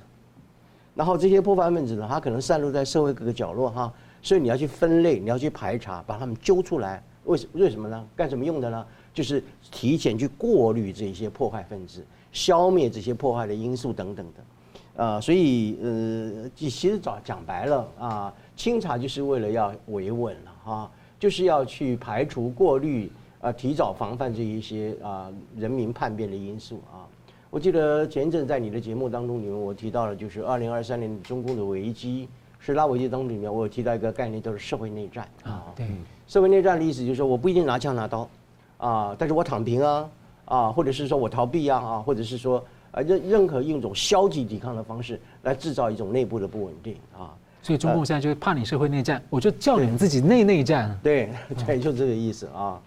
[0.94, 7.02] 然后这些迫害分子呢，他可能散落在社会各个角落哈，所以你要去分类，你要去排查，把他们揪出来。
[7.24, 8.06] 为什为什么呢？
[8.16, 8.84] 干什么用的呢？
[9.12, 15.04] 就是提前去过滤这些迫害分子，消灭这些破坏的因素等等的。
[15.04, 23.10] 啊，所以呃，其实早讲白了啊，清查就是为了要维稳了哈，就是要去排除过滤。
[23.40, 27.06] 啊，提早防范这一些啊人民叛变的因素啊。
[27.50, 32.28] 我记得前一阵在你的节目当中里面，我提到了就是二零二三年中共的危机，
[32.58, 35.64] 十大危机当中里面，我有提到一个概念，就是社会内战啊。
[35.74, 35.86] 对，
[36.26, 38.28] 社会内战的意思就是说，我不一定拿枪拿刀
[38.76, 40.10] 啊，但是我躺平啊
[40.44, 47.32] 啊，或者是说我逃避啊啊，或者是说啊任任何用一种消极抵抗的方式来制造一种内部的不稳定啊。
[47.62, 50.98] 所以中共现在就是怕你社会内战，我就叫你们自己内内战。
[51.02, 51.30] 对
[51.66, 52.78] 对，就这个意思啊。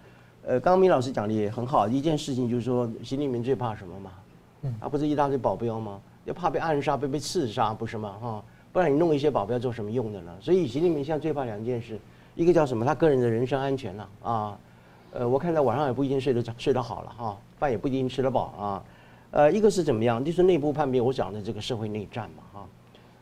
[0.52, 4.12] 呃，刚刚米老师讲的也很好，一件事情就是说，习近平最怕什么嘛？
[4.64, 5.98] 嗯，啊，不是一大堆保镖吗？
[6.26, 8.18] 要怕被暗杀、被被刺杀，不是吗？
[8.22, 8.44] 哈，
[8.74, 10.36] 不然你弄一些保镖做什么用的呢？
[10.42, 11.98] 所以习近平现在最怕两件事，
[12.36, 12.84] 一个叫什么？
[12.84, 14.58] 他个人的人身安全了啊。
[15.14, 18.84] 呃，我看在晚上也不一定睡得着、睡得好了哈，饭也不一定吃得饱啊。
[19.32, 20.22] 呃，一个是怎么样？
[20.22, 22.68] 就是内部叛变，我讲的这个社会内战嘛哈。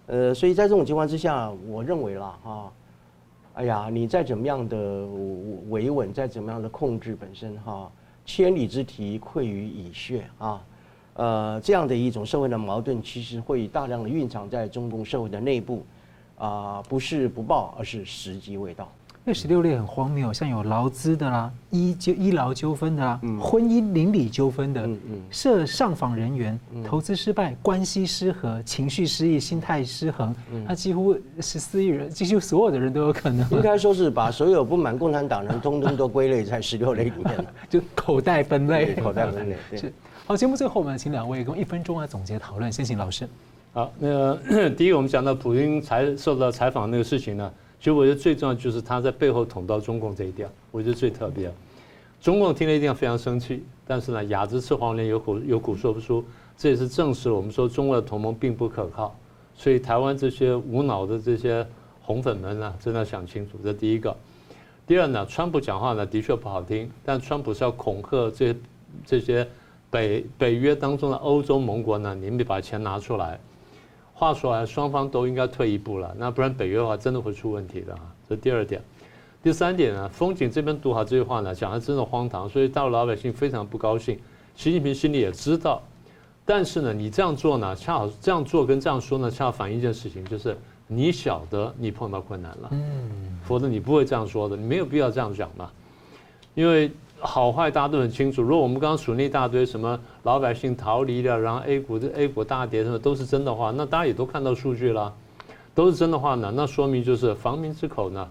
[0.07, 2.71] 呃，所以在这种情况之下，我认为了哈。
[3.60, 5.05] 哎呀，你再怎么样的
[5.68, 7.91] 维稳，再怎么样的控制，本身哈，
[8.26, 10.66] 千里之堤溃于蚁穴啊，
[11.16, 15.84] 呃，这样的一种社会的矛盾，其实会大量的蕴藏在中共社会的内部，
[16.38, 18.89] 啊，不是不报，而是时机未到。
[19.30, 24.89] 那十六类很荒谬，像有劳资的啦，医就医疗纠纷的啦，婚姻邻里纠纷的，
[25.30, 30.36] 涉上访人员，投资失败，关系失和，情绪失意，心态失衡，
[30.67, 33.47] 他几乎十四亿人，几乎所有的人都有可能。
[33.51, 38.95] 应该说是把所有不满共产党人，通通都归类在十六类里面了， 就口袋分类。
[38.95, 39.55] 口袋分类。
[39.77, 39.93] 是。
[40.25, 43.30] 好，节目最后我们请两位用一分钟来总结讨论，先请老师。
[43.73, 44.36] 好，那
[44.73, 47.51] 第一个我们讲到普京采受到采访那个事情呢。
[47.80, 51.49] 其实我觉得最重要就是他在背后捅刀中共这一点，我觉得最特别。
[52.21, 56.21] 中共听了一定非常生气，但是呢，哑子吃黄连，有苦有苦说不出，
[56.57, 59.15] 这也是证实我们说中国的同盟并不可靠。
[59.55, 61.65] 所以台湾这些无脑的这些
[62.01, 64.13] 红粉们呢，真的要想清楚，这第一个。
[64.86, 68.53] 第二呢，川普讲话呢的确不好听，但川普是要恐吓这
[69.05, 69.47] 这些
[69.89, 73.39] 北北约当中的欧洲盟国呢，你们得把钱拿出来。
[74.20, 78.01] 话说来，双方都应该退一步了，那不然北约的话真的会出问题的啊。
[78.28, 78.82] 这第二点，
[79.41, 84.20] 第三点呢，风景这边读好这句话呢，讲的真的荒唐，所以大陆老百姓非常不高兴。
[84.57, 85.82] 习近平心里也知道，
[86.43, 95.72] 但是呢，你这样做呢，恰好这样做跟这样说呢，恰好反映一件事情，就是你晓得你碰到困难了，嗯，否则你不会这样说的，你没有必要这样讲嘛，
[96.55, 96.91] 因为。
[97.22, 98.41] 好坏大家都很清楚。
[98.41, 105.13] 如果我们刚刚数那一大堆什么老百姓逃离了，然后 A 股的 A 股大跌什么都是真的话，那大家也都看到数据了，
[105.76, 108.28] 都是真的话呢，那说明就是防民之口呢，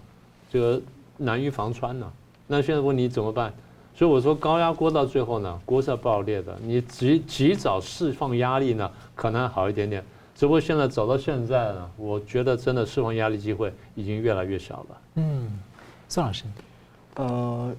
[0.51, 0.81] 这个
[1.17, 2.11] 难于防川呢。
[2.47, 3.53] 那现在问你怎么办？
[3.95, 6.57] 所以我说高压锅到最后呢，锅是要爆裂的。
[6.63, 10.03] 你及及早释放压力呢，可能还好一点点。
[10.35, 15.01] 只不过现在走到现在呢，我觉得真的释放压力机会已经越来越小了。
[15.17, 15.59] 嗯，
[16.09, 16.45] 宋老师，
[17.17, 17.75] 呃。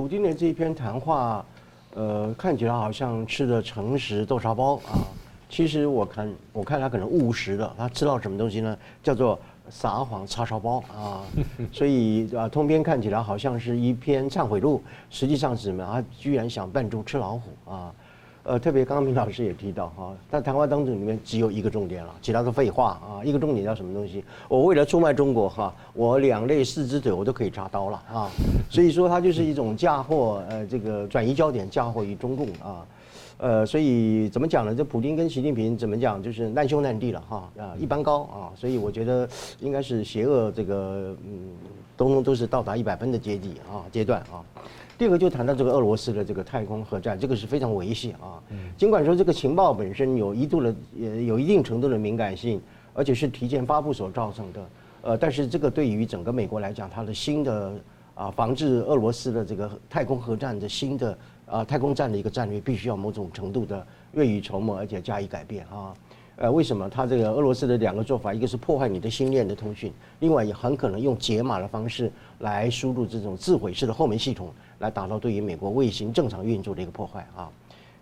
[0.00, 1.44] 普丁的这一篇谈话，
[1.92, 5.04] 呃，看起来好像吃的诚实豆沙包啊。
[5.46, 8.74] 其实我看，我看他可能误食了，他吃到什么东西呢？
[9.02, 9.38] 叫做
[9.68, 11.20] 撒谎叉烧包啊。
[11.70, 15.84] 所以啊，通篇看起来好像是一篇忏悔录，实际上是什么？
[15.84, 17.92] 他居然想扮猪吃老虎啊。
[18.50, 23.22] 呃，特别刚刚明老师也提到哈，在谈话当中里面只有一个重点了，其他的废话啊。
[23.24, 24.24] 一个重点叫什么东西？
[24.48, 28.28] 我为了出卖中国哈，我两肋四只腿我都可以插刀了啊。
[28.68, 32.84] 所以说它就是一种嫁祸，呃，这个转移焦点，嫁祸于中共啊。
[33.38, 34.74] 呃，所以怎么讲呢？
[34.74, 36.20] 这普京跟习近平怎么讲？
[36.20, 38.50] 就是难兄难弟了哈啊，一般高啊。
[38.56, 39.28] 所以我觉得
[39.60, 41.50] 应该是邪恶这个嗯，
[41.96, 44.42] 通通都是到达一百分的阶级啊阶段啊。
[45.00, 48.36] 第二个就谈到这个俄罗斯的这个太空核战，这个是非常危险啊。
[48.76, 52.60] 尽管说这个情报本身有一度的也有一定程度的敏感性，
[52.92, 54.68] 而且是提前发布所造成的，
[55.00, 57.72] 呃，但是这个对于整个美国来讲，它的新的
[58.14, 65.94] 啊防治俄罗斯的这个太空核战的新的啊太空战的一个战略，必须要某种程度的未雨绸缪，而且加以改变啊。
[66.36, 66.88] 呃，为什么？
[66.88, 74.50] 它这个俄罗斯的两个做法，一个是破坏你的星链的通讯，另外也很可能用解码的方式来输入这种自毁式的后门系统。
[74.80, 77.48] 来达到对于美国卫星正常运作的一个破坏啊！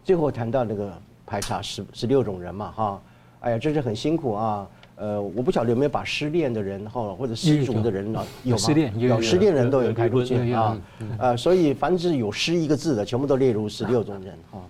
[0.05, 0.93] 最后谈到那个
[1.26, 3.03] 排查十十六种人嘛哈，
[3.41, 4.68] 哎呀，真是很辛苦啊！
[4.95, 8.24] 呃，我不晓得有没有把失恋的人哈或者失足的人呢？
[8.45, 8.62] 有吗？
[8.95, 10.81] 有失恋人都有排出去啊！
[11.18, 14.61] 呃，所以凡是有“失”一个字的，全部都列入十六种人哈。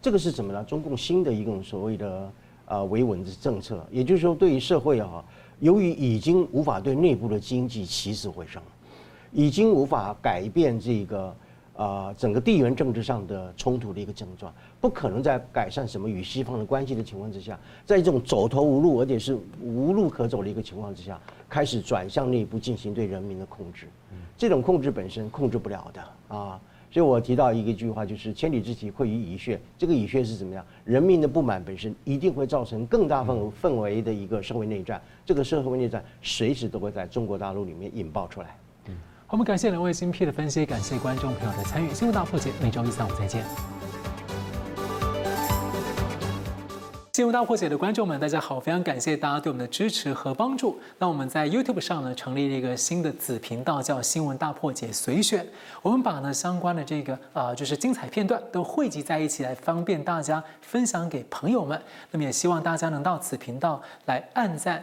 [0.00, 0.64] 这个是什么呢？
[0.64, 2.32] 中共新的一种所谓的
[2.64, 5.22] 啊维稳的政策，也就是说，对于社会啊，
[5.58, 8.62] 由于已经无法对内部的经济起死回生，
[9.30, 11.36] 已经无法改变这个。
[11.80, 14.52] 啊，整个地缘政治上的冲突的一个症状，
[14.82, 21.18] 不可能在改善什么与西方的关系的情况之下，在这种走投无路，而且是无路可走的一个情况之下，
[21.48, 23.88] 开始转向内部进行对人民的控制。
[24.36, 26.60] 这种控制本身控制不了的啊，
[26.90, 29.58] 所以我提到一个句话，就是千里之堤溃于蚁穴。
[29.78, 30.62] 这个蚁穴是怎么样？
[30.84, 35.00] 人民的不满本身一定会造成更大范围氛围的一个社会内战。
[35.24, 38.54] 这个社会内战随时都会在中国大陆里面引爆出来。
[39.30, 41.94] 我们感谢两位精辟的分析，感谢观众朋友的参与。
[41.94, 43.44] 新闻大破解每周一、三、五再见。
[47.12, 50.80] 新闻大破解的观众们，大家好，非常感谢大家对我们的支持和帮助。
[50.98, 55.46] 那我们在 YouTube 上呢，成立了一个新的子频道，叫“新闻大破解随选”。
[55.80, 61.80] 我们把呢相关的这个啊、就是精彩片段都汇集在一起，来方便大家分享给朋友们。
[62.10, 64.82] 那么也希望大家能到此频道来按赞。